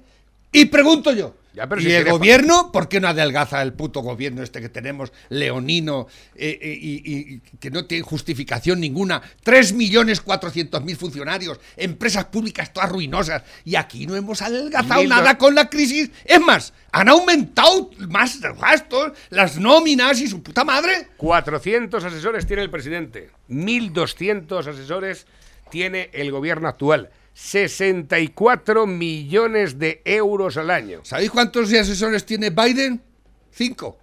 [0.55, 4.01] Y pregunto yo, Ya, pero ¿y si el gobierno por qué no adelgaza el puto
[4.01, 9.21] gobierno este que tenemos, leonino, eh, eh, y, que no tiene justificación ninguna?
[9.43, 15.69] 3.400.000 funcionarios, empresas públicas todas ruinosas, y aquí no hemos adelgazado Mil nada con la
[15.69, 16.11] crisis.
[16.23, 21.09] Es más, han aumentado más los gastos, las nóminas y su puta madre.
[21.17, 25.25] 400 asesores tiene el presidente, 1.200 asesores
[25.71, 31.01] tiene el gobierno actual, 64 millones de euros al año.
[31.03, 33.01] ¿Sabéis cuántos asesores tiene Biden?
[33.51, 33.97] Cinco.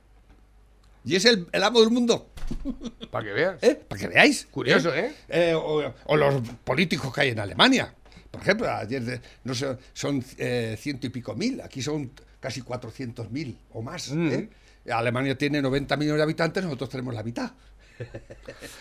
[1.04, 2.30] Y es el, el amo del mundo.
[3.10, 3.62] Para que veas.
[3.62, 3.80] ¿Eh?
[3.88, 4.46] Para que veáis.
[4.50, 5.14] Curioso, ¿eh?
[5.28, 7.94] Eh, o, o los políticos que hay en Alemania.
[8.30, 13.30] Por ejemplo, ayer no sé, son eh, ciento y pico mil, aquí son casi 400
[13.30, 14.10] mil o más.
[14.10, 14.32] Mm.
[14.32, 14.48] ¿eh?
[14.90, 17.52] Alemania tiene 90 millones de habitantes, nosotros tenemos la mitad.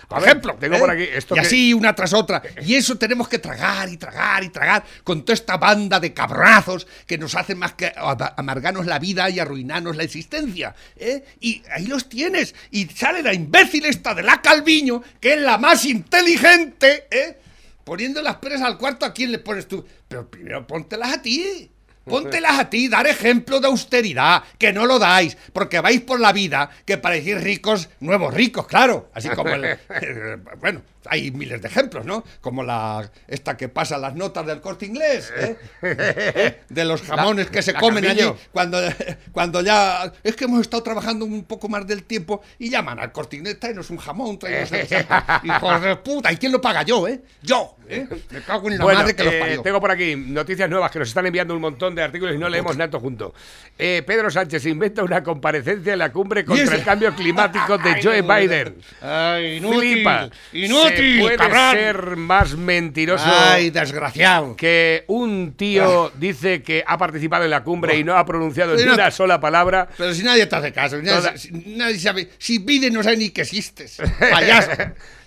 [0.08, 0.80] Por ejemplo, tengo ¿eh?
[0.80, 2.42] por aquí esto y que- así una tras otra.
[2.66, 6.88] Y eso tenemos que tragar y tragar y tragar con toda esta banda de cabrazos
[7.06, 10.74] que nos hacen más que ama- amargarnos la vida y arruinarnos la existencia.
[10.96, 11.24] ¿eh?
[11.40, 12.56] Y ahí los tienes.
[12.72, 17.38] Y sale la imbécil esta de la Calviño, que es la más inteligente, ¿eh?
[17.84, 19.06] poniendo las peras al cuarto.
[19.06, 19.86] ¿A quién le pones tú?
[20.08, 21.70] Pero primero póntelas a ti.
[22.10, 26.34] Póntelas a ti, dar ejemplo de austeridad, que no lo dais, porque vais por la
[26.34, 29.78] vida que parecéis ricos, nuevos ricos, claro, así como el...
[30.60, 32.24] bueno, hay miles de ejemplos, ¿no?
[32.42, 35.58] Como la esta que pasa las notas del corte inglés, ¿eh?
[35.82, 36.62] ¿Eh?
[36.70, 38.80] de los jamones que se comen allí cuando,
[39.32, 43.12] cuando ya es que hemos estado trabajando un poco más del tiempo y llaman al
[43.12, 44.88] corte inglés, tráenos un jamón, tráenos el
[45.44, 47.22] Hijos de puta, ¿y quién lo paga yo, eh?
[47.42, 48.08] Yo, ¿eh?
[48.32, 49.62] Me cago en la Bueno, madre que los eh, parió.
[49.62, 52.50] tengo por aquí noticias nuevas que nos están enviando un montón de artículos y no
[52.50, 53.34] leemos nada junto.
[53.78, 58.22] Eh, Pedro Sánchez inventa una comparecencia en la cumbre contra el cambio climático de Joe
[58.22, 58.76] Biden.
[59.02, 60.30] Ay, inútil, Flipa.
[60.54, 61.72] inútil, ¿Se puede cabrón.
[61.72, 64.56] ser más mentiroso Ay, desgraciado.
[64.56, 68.78] que un tío dice que ha participado en la cumbre y no ha pronunciado ni
[68.80, 69.88] Pero no- una sola palabra?
[69.98, 73.04] Pero si nadie te hace caso, si nadie, Toda- si nadie sabe, si Biden no
[73.04, 73.98] sabe ni que existes,
[74.32, 74.72] payaso.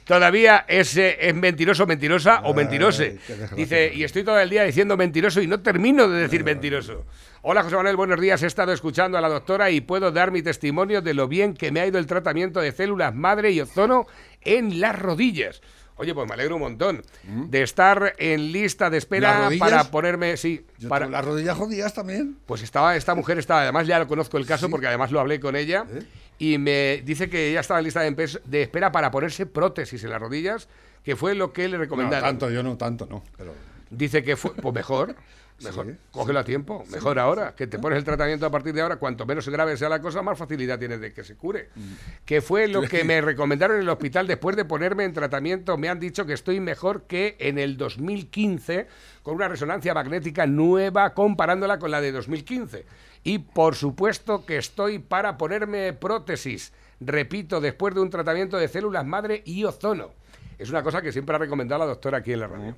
[0.04, 3.18] Todavía es, eh, es mentiroso, mentirosa o mentirose.
[3.24, 3.56] qué desgracia.
[3.56, 7.06] Dice, y estoy todo el día diciendo mentiroso y no termino de decir mentiroso.
[7.42, 8.42] Hola José Manuel, buenos días.
[8.42, 11.70] He estado escuchando a la doctora y puedo dar mi testimonio de lo bien que
[11.70, 14.06] me ha ido el tratamiento de células madre y ozono
[14.44, 15.60] en las rodillas.
[15.96, 20.36] Oye, pues me alegro un montón de estar en lista de ¿Las espera para ponerme,
[20.36, 22.38] sí, Yo para, las rodillas jodidas también.
[22.46, 25.38] pues estaba, esta mujer estaba, además ya lo conozco el caso porque además lo hablé
[25.38, 26.02] con ella ¿Eh?
[26.38, 30.10] y me dice que ella estaba en lista de, de espera para ponerse prótesis en
[30.10, 30.66] las rodillas,
[31.04, 32.26] que fue lo que le No, recomendaron.
[32.26, 33.22] tanto, yo no, tanto no.
[33.36, 33.52] Pero
[33.92, 35.14] Dice que fue, pues mejor,
[35.62, 35.92] mejor, Sí.
[36.10, 39.26] cógelo a tiempo, mejor ahora, que te pones el tratamiento a partir de ahora, cuanto
[39.26, 41.68] menos grave sea la cosa, más facilidad tienes de que se cure.
[41.74, 41.92] Mm.
[42.24, 45.90] Que fue lo que me recomendaron en el hospital después de ponerme en tratamiento, me
[45.90, 48.86] han dicho que estoy mejor que en el 2015
[49.22, 52.86] con una resonancia magnética nueva comparándola con la de 2015.
[53.22, 59.06] Y por supuesto que estoy para ponerme prótesis, repito, después de un tratamiento de células
[59.06, 60.14] madre y ozono.
[60.62, 62.76] Es una cosa que siempre ha recomendado la doctora aquí en la radio.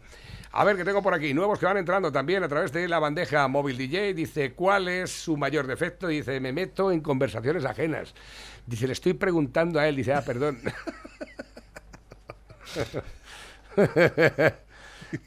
[0.53, 2.99] A ver, que tengo por aquí nuevos que van entrando también a través de la
[2.99, 4.15] bandeja móvil DJ.
[4.15, 6.09] Dice, ¿cuál es su mayor defecto?
[6.09, 8.15] Dice, me meto en conversaciones ajenas.
[8.67, 9.97] Dice, le estoy preguntando a él.
[9.97, 10.61] Dice, ah, perdón.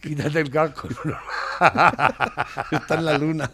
[0.01, 0.87] Quítate el casco.
[2.71, 3.51] está en la luna.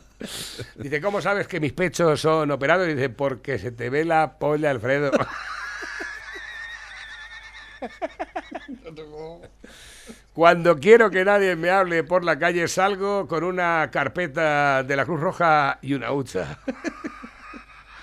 [0.75, 2.87] Dice, ¿cómo sabes que mis pechos son operados?
[2.87, 5.11] Dice, porque se te ve la polla, Alfredo.
[10.33, 15.05] Cuando quiero que nadie me hable por la calle, salgo con una carpeta de la
[15.05, 16.59] Cruz Roja y una hucha.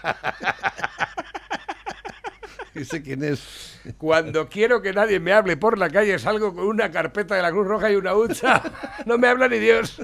[2.75, 3.81] Dice quién es.
[3.99, 7.51] Cuando quiero que nadie me hable por la calle, salgo con una carpeta de la
[7.51, 8.63] Cruz Roja y una hucha.
[9.07, 10.01] No me habla ni Dios.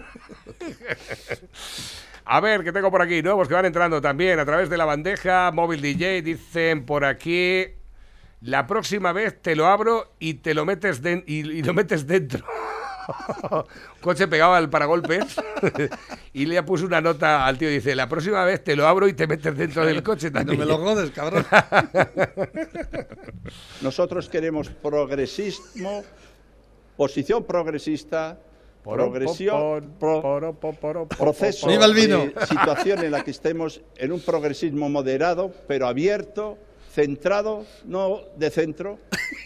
[2.25, 4.85] A ver, que tengo por aquí nuevos que van entrando también a través de la
[4.85, 6.23] bandeja móvil DJ.
[6.23, 7.67] Dicen por aquí,
[8.47, 12.45] la próxima vez te lo abro y te lo metes y, y lo metes dentro.
[14.01, 15.37] Coche pegado al paragolpes
[16.33, 17.69] y le puso una nota al tío.
[17.69, 20.61] Dice, la próxima vez te lo abro y te metes dentro del coche No también.
[20.61, 21.45] me lo jodes, cabrón.
[23.83, 26.03] Nosotros queremos progresismo,
[26.97, 28.39] posición progresista,
[28.83, 30.57] progresión, pro-
[31.19, 31.67] proceso
[32.49, 36.59] situación en la que estemos en un progresismo moderado, pero abierto,
[36.97, 38.99] centrado, no de centro,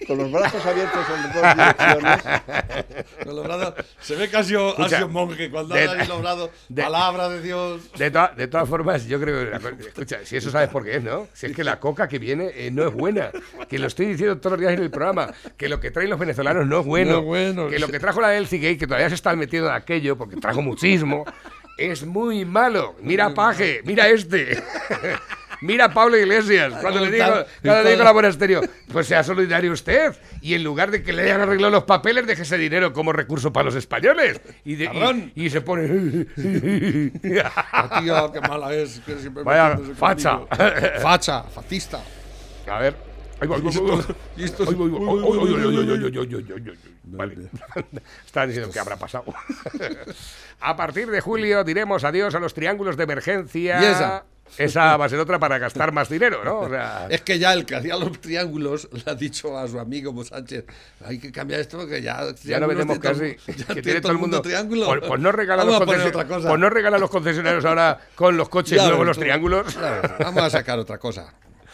[0.06, 2.22] con los brazos abiertos en dos direcciones.
[3.24, 6.08] Con los brazos- se ve casi o- Escucha, así un monje cuando de- habla ahí
[6.08, 6.50] los brazos.
[6.68, 7.92] de- palabra de Dios.
[7.98, 9.86] De, toa- de todas formas, yo creo que.
[9.88, 11.26] Escucha, si eso sabes por qué es, ¿no?
[11.32, 13.30] Si es que la coca que viene eh, no es buena.
[13.68, 15.32] Que lo estoy diciendo todos los días en el programa.
[15.56, 17.12] Que lo que traen los venezolanos no es bueno.
[17.14, 17.68] No bueno.
[17.68, 20.36] Que lo que trajo la Elsie Gay, que todavía se están metiendo en aquello, porque
[20.36, 21.24] trajo muchísimo,
[21.76, 22.94] es muy malo.
[23.02, 24.62] Mira Paje, mira este.
[25.62, 27.24] Mira a Pablo Iglesias, cuando le digo,
[27.62, 28.60] cuando le digo la monasterio,
[28.92, 30.14] pues sea solidario usted.
[30.40, 33.52] Y en lugar de que le hayan arreglado los papeles, deje ese dinero como recurso
[33.52, 34.40] para los españoles.
[34.64, 34.86] Y, de-
[35.36, 35.86] y- y se pone.
[38.00, 39.00] Tía, qué mala es.
[39.00, 40.38] que siempre Vaya facha.
[40.38, 40.48] conmigo.
[41.02, 42.00] Facha, fascista.
[42.66, 42.94] A ver.
[47.04, 47.36] Vale.
[48.26, 49.24] Están diciendo que habrá pasado.
[50.60, 53.80] A partir de julio diremos adiós a los triángulos de emergencia.
[54.58, 54.96] ¿Y esa?
[54.96, 56.60] Va a ser otra para gastar más dinero, ¿no?
[56.60, 59.78] O sea, Es que ya el que hacía los triángulos le ha dicho a su
[59.78, 60.64] amigo Mo Sánchez,
[61.04, 63.34] hay que cambiar esto porque ya ya no triángulos vendemos casi.
[63.36, 64.42] todo- ya que tiene todo el mundo.
[64.42, 64.88] triángulos.
[64.88, 66.48] Pues, pues no regala Vamos los a poner concesio- otra cosa.
[66.48, 69.74] Pues no regala los concesionarios ahora con los coches nuevos los triángulos.
[69.74, 71.32] Claro, vamos a sacar otra cosa.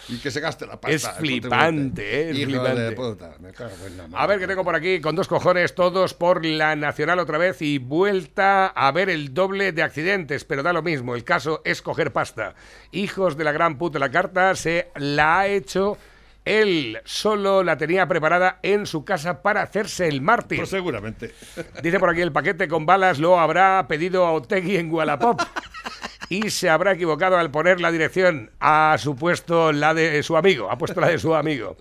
[0.09, 0.95] Y que se gaste la pasta.
[0.95, 2.93] Es flipante, eh, es flipante.
[2.93, 6.15] puta, me cago en la A ver, que tengo por aquí con dos cojones, todos
[6.15, 10.73] por la Nacional otra vez y vuelta a ver el doble de accidentes, pero da
[10.73, 12.55] lo mismo, el caso es coger pasta.
[12.93, 15.99] Hijos de la gran puta, la carta se la ha hecho
[16.47, 20.59] él, solo la tenía preparada en su casa para hacerse el mártir.
[20.59, 21.35] Pues seguramente.
[21.83, 25.43] Dice por aquí el paquete con balas lo habrá pedido a Otegui en Wallapop.
[26.29, 30.71] Y se habrá equivocado al poner la dirección a su puesto la de su amigo.
[30.71, 31.77] Ha puesto la de su amigo.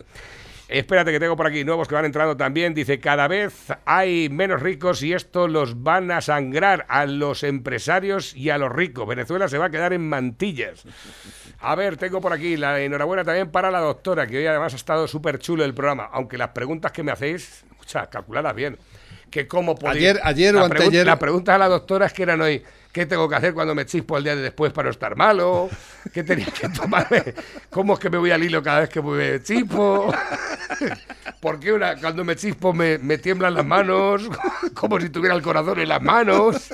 [0.68, 2.74] Espérate que tengo por aquí nuevos que van entrando también.
[2.74, 3.54] Dice, cada vez
[3.86, 8.72] hay menos ricos y esto los van a sangrar a los empresarios y a los
[8.72, 9.08] ricos.
[9.08, 10.84] Venezuela se va a quedar en mantillas.
[11.60, 14.78] A ver, tengo por aquí la enhorabuena también para la doctora, que hoy además ha
[14.78, 16.10] estado súper chulo el programa.
[16.12, 18.78] Aunque las preguntas que me hacéis, escucha, calculadas bien.
[19.30, 19.98] Que cómo podéis...
[20.04, 22.64] Ayer- ayer o la pregun- anteayer- La pregunta a la doctora es que eran hoy,
[22.96, 25.70] ¿qué tengo que hacer cuando me chispo el día de después para no estar malo?
[26.14, 27.34] ¿Qué tenía que tomarme?
[27.70, 30.14] ¿Cómo es que me voy al hilo cada vez que me chispo?
[31.42, 34.30] ¿Por qué una, cuando me chispo me, me tiemblan las manos?
[34.74, 36.70] Como si tuviera el corazón en las manos.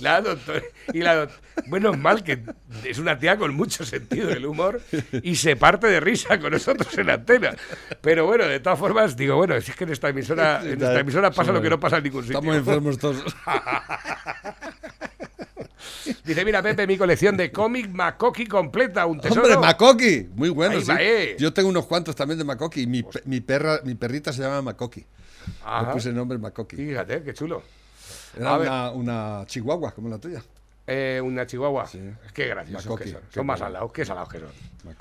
[0.00, 1.30] La doctora, y la doc-
[1.66, 2.42] bueno, es mal que
[2.84, 4.80] es una tía con mucho sentido del humor
[5.22, 7.54] y se parte de risa con nosotros en antena.
[8.00, 11.30] Pero bueno, de todas formas, digo, bueno, es que en esta emisora, en esta emisora
[11.30, 12.38] pasa lo que no pasa en ningún sitio.
[12.38, 13.24] Estamos enfermos todos.
[16.24, 19.42] Dice, mira, Pepe, mi colección de cómic Makoki completa, un tesoro.
[19.42, 20.92] Hombre, Makoki, muy bueno, sí.
[20.98, 21.36] eh.
[21.38, 22.86] Yo tengo unos cuantos también de Makoki.
[22.86, 24.74] Mi, mi perra, mi perrita se llama.
[25.64, 25.86] Ajá.
[25.88, 26.76] Le puse el nombre Makoki.
[26.76, 27.62] Fíjate, qué chulo.
[28.38, 30.42] Era una, una chihuahua, como la tuya.
[30.86, 31.86] Eh, una chihuahua.
[32.32, 33.46] Qué graciosos Makoki, que son.
[33.46, 33.72] más bueno.
[33.74, 34.48] salados, qué salados que son.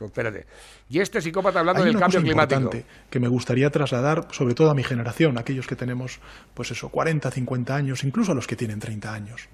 [0.05, 0.45] Espérate.
[0.89, 2.59] Y este psicópata hablando Hay del una cambio cosa climático.
[2.61, 6.19] importante que me gustaría trasladar, sobre todo a mi generación, aquellos que tenemos,
[6.53, 9.47] pues eso, 40, 50 años, incluso a los que tienen 30 años.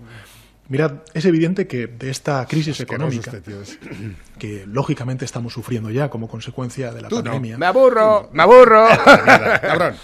[0.70, 3.78] Mirad, es evidente que de esta crisis económica, este tío es.
[4.40, 7.24] que lógicamente estamos sufriendo ya como consecuencia de la Tú no.
[7.24, 8.88] pandemia, Me aburro, me aburro.
[9.62, 9.96] Cabrón.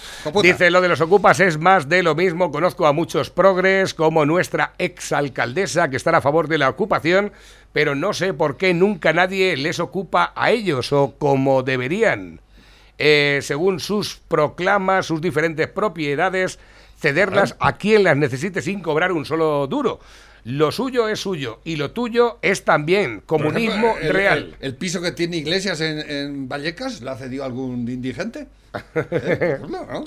[0.43, 2.51] Dice, lo de los ocupas es más de lo mismo.
[2.51, 7.31] Conozco a muchos progres, como nuestra exalcaldesa, que están a favor de la ocupación,
[7.71, 12.41] pero no sé por qué nunca nadie les ocupa a ellos o como deberían.
[12.97, 16.59] Eh, según sus proclamas, sus diferentes propiedades,
[16.99, 20.01] cederlas a quien las necesite sin cobrar un solo duro.
[20.45, 24.55] Lo suyo es suyo y lo tuyo es también comunismo ejemplo, el- real.
[24.59, 28.47] El, el piso que tiene Iglesias en, en Vallecas, ¿le ha cedido algún indigente?
[29.11, 30.03] Eh, pues no, ¿no?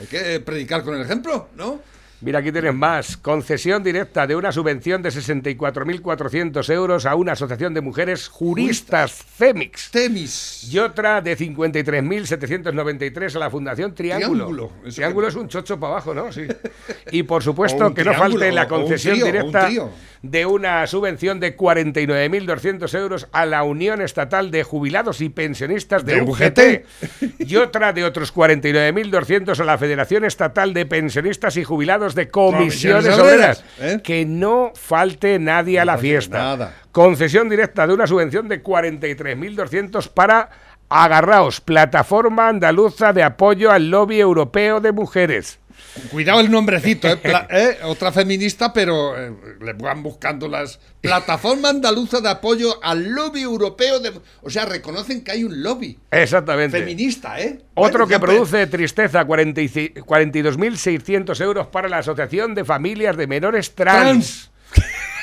[0.00, 1.80] Hay que predicar con el ejemplo, ¿no?
[2.24, 3.18] Mira, aquí tienes más.
[3.18, 9.90] Concesión directa de una subvención de 64.400 euros a una asociación de mujeres juristas, CEMIX.
[9.90, 10.68] Temis.
[10.72, 14.44] Y otra de 53.793 a la Fundación Triángulo.
[14.46, 16.32] Triángulo, eso Triángulo que- es un chocho para abajo, ¿no?
[16.32, 16.46] Sí.
[17.10, 19.28] Y por O supuesto un que no triángulo, falte o- la un concesión trío, o
[19.28, 19.90] un directa trío.
[20.22, 26.14] de una subvención de 49.200 euros a la Unión Estatal de Jubilados y Pensionistas de,
[26.14, 26.86] De UGT.
[27.40, 33.18] Y otra de otros 49.200 a la Federación Estatal de Pensionistas y Jubilados de Comisiones
[33.18, 33.64] Obreras.
[33.80, 34.00] ¿eh?
[34.02, 36.38] Que no falte nadie a la fiesta.
[36.38, 36.74] nada.
[36.92, 40.50] Concesión directa de una subvención de 43.200 para
[40.88, 45.58] Agarraos, plataforma andaluza de apoyo al lobby europeo de mujeres.
[46.10, 47.16] Cuidado el nombrecito, ¿eh?
[47.16, 47.78] Pla- ¿eh?
[47.84, 50.80] Otra feminista, pero eh, le van buscando las...
[51.00, 54.12] Plataforma Andaluza de Apoyo al Lobby Europeo de...
[54.42, 56.78] O sea, reconocen que hay un lobby Exactamente.
[56.78, 57.60] feminista, ¿eh?
[57.74, 63.16] Otro Bueno, que produce tristeza, 40 y ci- 42.600 euros para la Asociación de Familias
[63.16, 64.50] de Menores Trans.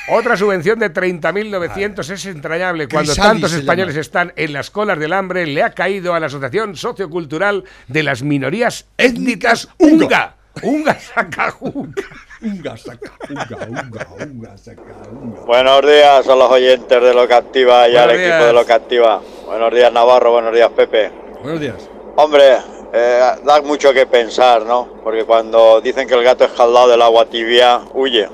[0.08, 2.88] Otra subvención de 30.900 es entrañable.
[2.88, 6.76] Cuando tantos españoles están en las colas del hambre, le ha caído a la Asociación
[6.76, 10.36] Sociocultural de las Minorías Étnicas UNGA.
[10.60, 12.04] UNGA saca UNGA.
[12.42, 15.40] Unga, saca, unga, unga, unga, saca, unga.
[15.46, 18.72] Buenos días a los oyentes de Lo que Activa y al equipo de Lo que
[18.72, 19.20] Activa.
[19.46, 21.10] Buenos días Navarro, buenos días Pepe.
[21.42, 21.88] Buenos días.
[22.16, 22.58] Hombre,
[22.92, 25.00] eh, da mucho que pensar, ¿no?
[25.02, 28.28] Porque cuando dicen que el gato escaldado del agua tibia, huye.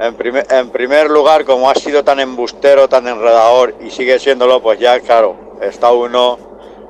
[0.00, 4.62] En primer, en primer lugar, como ha sido tan embustero, tan enredador y sigue siéndolo,
[4.62, 6.47] pues ya, claro, está uno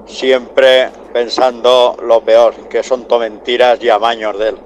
[0.09, 4.59] siempre pensando lo peor, que son todo mentiras y amaños de él.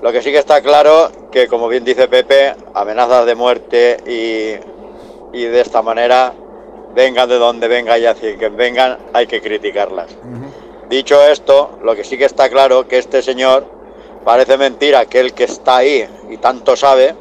[0.00, 5.36] Lo que sí que está claro que, como bien dice Pepe, amenazas de muerte y,
[5.36, 6.32] y de esta manera,
[6.94, 10.10] vengan de donde vengan y así que vengan, hay que criticarlas.
[10.88, 13.66] Dicho esto, lo que sí que está claro que este señor
[14.24, 17.14] parece mentira que el que está ahí y tanto sabe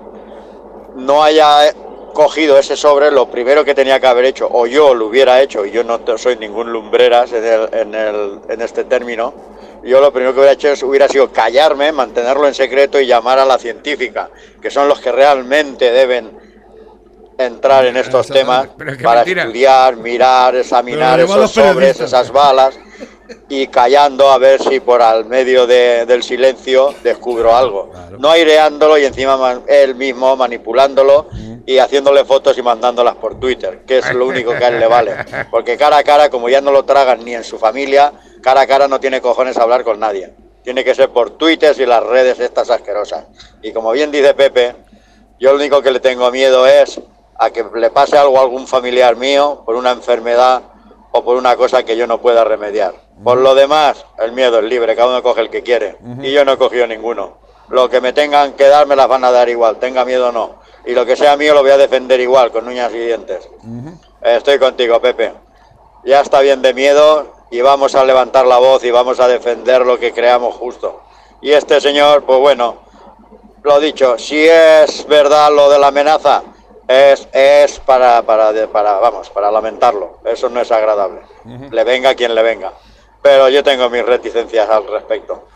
[0.96, 1.74] no haya
[2.14, 5.66] cogido ese sobre, lo primero que tenía que haber hecho, o yo lo hubiera hecho,
[5.66, 9.34] y yo no soy ningún lumbreras en, el- en el- en este término,
[9.84, 13.40] yo lo primero que hubiera hecho es, hubiera sido callarme, mantenerlo en secreto y llamar
[13.40, 14.30] a la científica,
[14.62, 16.32] que son los que realmente deben
[17.38, 18.68] entrar en estos temas
[19.04, 19.44] para mentira.
[19.44, 22.78] estudiar, mirar, examinar esos sobres, esas balas
[23.50, 27.92] y callando a ver si por al medio de- del silencio descubro algo.
[28.20, 31.28] No aireándolo y encima él mismo manipulándolo
[31.66, 34.88] y haciéndole fotos y mandándolas por Twitter, que es lo único que a él le
[34.88, 35.16] vale.
[35.50, 38.12] Porque cara a cara, como ya no lo tragan ni en su familia,
[38.42, 40.34] cara a cara no tiene cojones a hablar con nadie.
[40.64, 43.26] Tiene que ser por Twitter y las redes estas asquerosas.
[43.62, 44.76] Y como bien dice Pepe,
[45.40, 47.00] yo lo único que le tengo miedo es
[47.38, 50.62] a que le pase algo a algún familiar mío por una enfermedad
[51.12, 52.94] o por una cosa que yo no pueda remediar.
[53.24, 55.98] Por lo demás, el miedo es libre, cada uno coge el que quiere.
[56.22, 57.38] Y yo no he cogido ninguno.
[57.70, 60.32] Lo que me tengan que dar me las van a dar igual, tenga miedo o
[60.32, 60.56] no.
[60.86, 63.48] Y lo que sea mío lo voy a defender igual, con uñas y dientes.
[64.22, 65.34] Estoy contigo, Pepe.
[66.04, 69.86] Ya está bien de miedo y vamos a levantar la voz y vamos a defender
[69.86, 71.02] lo que creamos justo.
[71.42, 72.78] Y este señor, pues bueno,
[73.64, 76.44] lo dicho, si es verdad lo de la amenaza,
[76.88, 78.52] es, es para, para,
[79.00, 80.20] vamos, para lamentarlo.
[80.26, 81.22] Eso no es agradable.
[81.46, 82.74] Le venga quien le venga.
[83.22, 85.48] Pero yo tengo mis reticencias al respecto.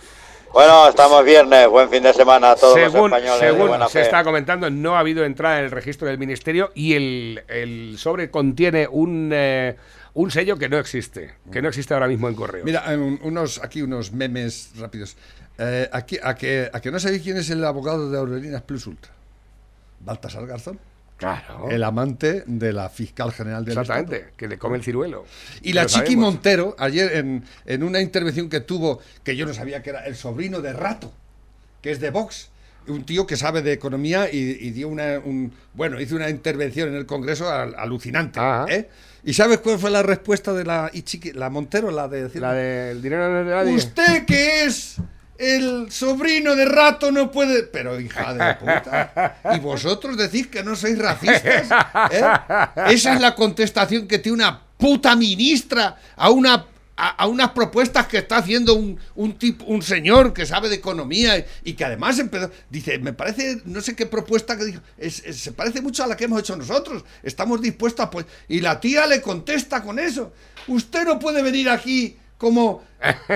[0.54, 3.88] Bueno, estamos viernes, buen fin de semana a todos según los españoles de según buena
[3.88, 4.02] se fe.
[4.04, 8.32] está comentando, no ha habido entrada en el registro del ministerio y el, el sobre
[8.32, 9.76] contiene un, eh,
[10.14, 12.64] un sello que no existe, que no existe ahora mismo en correo.
[12.64, 15.18] Mira, eh, un- unos, aquí unos memes rápidos.
[15.58, 18.88] Eh, aquí, a, que, ¿A que no sabéis quién es el abogado de Aurelinas Plus
[18.88, 19.12] Ultra?
[20.00, 20.80] Baltasar Garzón.
[21.18, 21.70] Claro.
[21.70, 24.34] El amante de la fiscal general del Exactamente, Estado.
[24.36, 25.26] que le come el ciruelo.
[25.62, 26.34] Y la Chiqui sabemos.
[26.34, 30.16] Montero, ayer en, en una intervención que tuvo, que yo no sabía que era el
[30.18, 31.14] sobrino de Rato,
[31.82, 32.50] que es de Vox,
[32.88, 36.90] un tío que sabe de economía y, y dio una, un, bueno, hizo una intervención
[36.90, 38.40] en el Congreso al- alucinante.
[38.68, 38.90] ¿eh?
[39.24, 42.52] ¿Y sabes cuál fue la respuesta de la Ichiqui- la Montero, la de decir, La
[42.54, 43.74] del dinero no es de nadie.
[43.74, 44.98] Usted que es
[45.38, 47.64] el sobrino de Rato no puede.
[47.64, 49.38] Pero hija de puta.
[49.56, 51.68] Y vosotros decís que no sois racistas.
[52.12, 52.24] ¿eh?
[52.88, 56.68] Esa es la contestación que tiene una puta ministra a una.
[56.98, 61.84] A, a unas propuestas que está haciendo un, señor que sabe de economía y, que
[61.84, 66.06] además empezó, dice, me parece, no sé qué propuesta que dijo, es- se parece mucho
[66.06, 69.84] a la que hemos hecho nosotros, estamos dispuestos a pues Y la tía le contesta
[69.84, 70.32] con eso,
[70.68, 72.84] usted no puede venir aquí como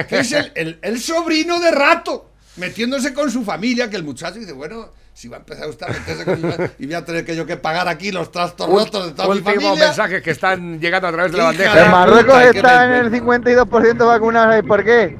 [0.09, 4.39] que es el, el- el sobrino de rato, metiéndose con su familia, que el muchacho
[4.39, 6.47] dice, bueno, si va a empezar usted a meterse con mi
[6.79, 9.33] y voy a tener que yo que pagar aquí los trastos rotos de toda mi
[9.39, 9.85] Últimos familia.
[9.87, 11.75] mensajes que están llegando a través de la bandeja.
[11.75, 14.47] de En Marruecos puta, ¿qué está en el 52% vacunados.
[14.47, 15.17] ¿sabéis por qué?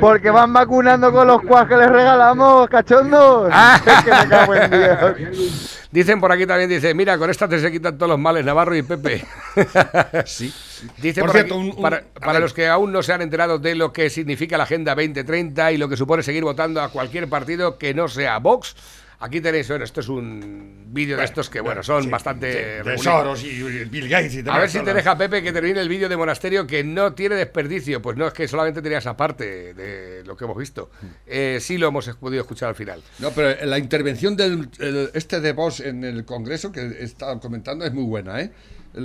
[0.00, 3.48] Porque van vacunando con los cuas que les regalamos, cachondos.
[3.86, 5.72] Es que me cago en Dios.
[5.92, 8.74] Dicen por aquí también, dice, mira, con esta te se quitan todos los males, Navarro
[8.74, 9.24] y Pepe.
[10.26, 10.52] sí.
[10.98, 11.82] Dice Por por, cierto, aquí, un- un-
[12.20, 15.70] para, los que aún no se han enterado de lo que significa la Agenda 2030
[15.70, 18.74] y lo que supone seguir votando a cualquier partido que no sea Vox,
[19.20, 22.46] aquí tenéis, bueno, esto es un vídeo de estos que, bueno, son bastante...
[22.46, 23.04] de regulitos.
[23.04, 26.08] Soros y Bill Gates y A ver si te deja Pepe que termine el vídeo
[26.08, 28.00] de Monasterio que no tiene desperdicio.
[28.02, 30.90] Pues no, es que solamente tenía esa parte de lo que hemos visto.
[31.26, 33.02] Eh, sí lo hemos podido escuchar al final.
[33.18, 37.84] No, pero la intervención del el- este de Vox en el Congreso que está comentando
[37.84, 38.50] es muy buena, ¿eh?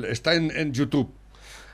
[0.07, 1.11] Está en, en YouTube.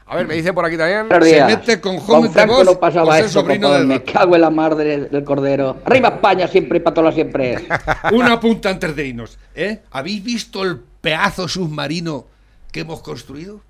[0.09, 1.07] A ver, me dicen por aquí también.
[1.21, 5.09] Se mete con Gómez de no pasaba eso, sobrino de Me cago en la madre
[5.09, 5.81] del cordero.
[5.85, 7.67] Arriba España siempre y todos siempre.
[8.13, 9.37] Una punta antes de irnos.
[9.53, 9.81] ¿eh?
[9.91, 12.25] ¿Habéis visto el pedazo submarino
[12.71, 13.61] que hemos construido?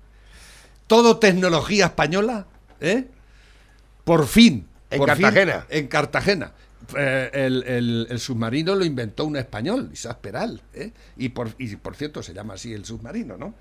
[0.86, 2.46] Todo tecnología española.
[2.80, 3.06] ¿eh?
[4.04, 4.66] Por fin.
[4.90, 5.66] En por fin, Cartagena.
[5.68, 6.52] en Cartagena.
[6.96, 10.62] Eh, el, el- el submarino lo inventó un español, Isaac Peral.
[10.72, 10.92] ¿eh?
[11.16, 13.54] Y, por, y por cierto se llama así el submarino, ¿no?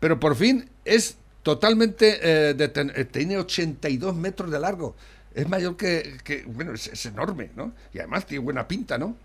[0.00, 2.18] Pero por fin es totalmente...
[2.50, 4.96] eh, de eh, tiene 82 metros de largo.
[5.34, 6.18] Es mayor que...
[6.24, 7.72] que- bueno, es, es enorme, ¿no?
[7.92, 9.16] Y además tiene buena pinta, ¿no?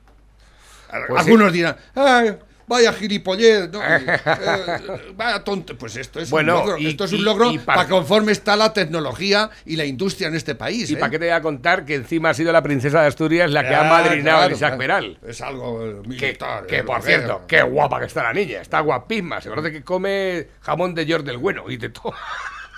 [1.05, 1.53] Pues Algunos sí.
[1.53, 2.37] dirán, "Ay,
[2.67, 3.81] vaya gilipollez, ¿no?
[3.87, 5.77] Eh, vaya tonto.
[5.77, 8.55] Pues esto es Bueno, un logro, y- esto es un logro y para conforme está
[8.55, 10.89] la tecnología y la industria en este país.
[10.89, 10.97] ¿Y ¿eh?
[10.97, 13.67] para qué te voy a contar que encima ha sido la princesa de Asturias la
[13.67, 14.77] que ha Ah, madrinado claro, a Isaac.
[14.77, 15.17] Peral?
[15.25, 16.65] Es algo eh, Que, militar.
[16.67, 18.61] que, eh, por cierto, qué guapa que está la niña.
[18.61, 19.41] Está guapísima.
[19.41, 22.13] Se conoce que come jamón de York del bueno y de todo.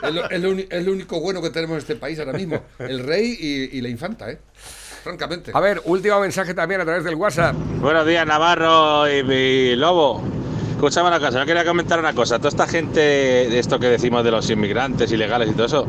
[0.01, 2.63] Uni- es lo único bueno que tenemos en este país ahora mismo.
[2.79, 4.39] El rey y, y la infanta, ¿eh?
[5.03, 5.51] Francamente.
[5.53, 7.55] A ver, último mensaje también a través del WhatsApp.
[7.79, 10.21] Buenos días, Navarro y, y Lobo.
[10.71, 12.37] Escúchame una cosa, yo quería comentar una cosa.
[12.37, 15.87] Toda esta gente de esto que decimos de los inmigrantes ilegales y todo eso.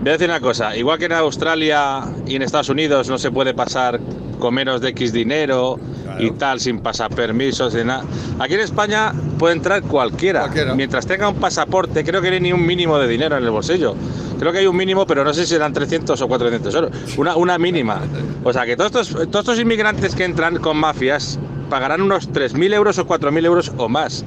[0.00, 3.30] Voy a decir una cosa, igual que en Australia y en Estados Unidos no se
[3.30, 4.00] puede pasar
[4.38, 5.78] con menos de X dinero
[6.18, 8.04] y tal, sin pasar permisos, sin nada.
[8.38, 12.52] Aquí en España puede entrar cualquiera, mientras tenga un pasaporte, creo que no hay ni
[12.52, 13.94] un mínimo de dinero en el bolsillo.
[14.38, 16.90] Creo que hay un mínimo, pero no sé si serán 300 o 400 euros.
[17.16, 18.00] Una, una mínima.
[18.44, 22.72] O sea que todos estos, todos estos inmigrantes que entran con mafias pagarán unos 3.000
[22.72, 24.24] euros o 4.000 euros o más.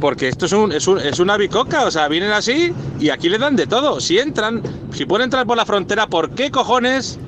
[0.00, 3.28] Porque esto es, un, es, un- es una bicoca, o sea, vienen así y aquí
[3.28, 4.00] le dan de todo.
[4.00, 4.60] Si entran,
[4.92, 7.18] si pueden entrar por la frontera, ¿por qué cojones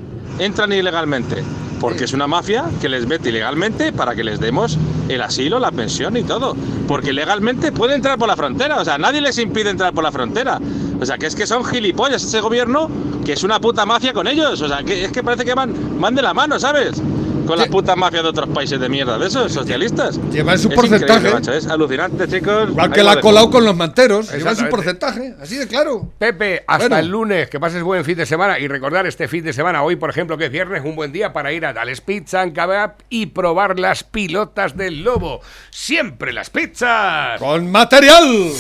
[0.41, 1.37] entran ilegalmente?
[1.85, 4.79] Porque es una mafia que les mete ilegalmente para que les demos
[5.11, 6.57] el asilo, la pensión y todo.
[6.89, 10.11] Porque legalmente pueden entrar por la frontera, o sea, nadie les impide entrar por la
[10.11, 10.59] frontera.
[10.99, 12.89] O sea, que es que son gilipollas ese gobierno,
[13.23, 14.63] que es una puta mafia con ellos.
[14.63, 17.03] O sea, que es que parece que van, van de la mano, ¿sabes?
[17.47, 20.19] Con las putas mafias de otros países de mierda de esos socialistas.
[20.31, 21.31] Llevan su Es porcentaje.
[21.33, 22.71] macho, es alucinante, chicos.
[22.71, 24.33] Igual que la ha colado con los manteros.
[24.33, 26.11] Llevan su porcentaje, así de claro.
[26.19, 26.97] Pepe, hasta Bueno.
[26.99, 29.97] el lunes, que pases buen fin de semana y recordar este fin de semana, hoy
[29.97, 32.95] por ejemplo que es viernes, un buen día para ir a Dales Pizza and Kebab
[33.11, 35.41] y probar las pilotas del lobo.
[35.71, 37.39] Siempre las pizzas.
[37.39, 38.51] Con material.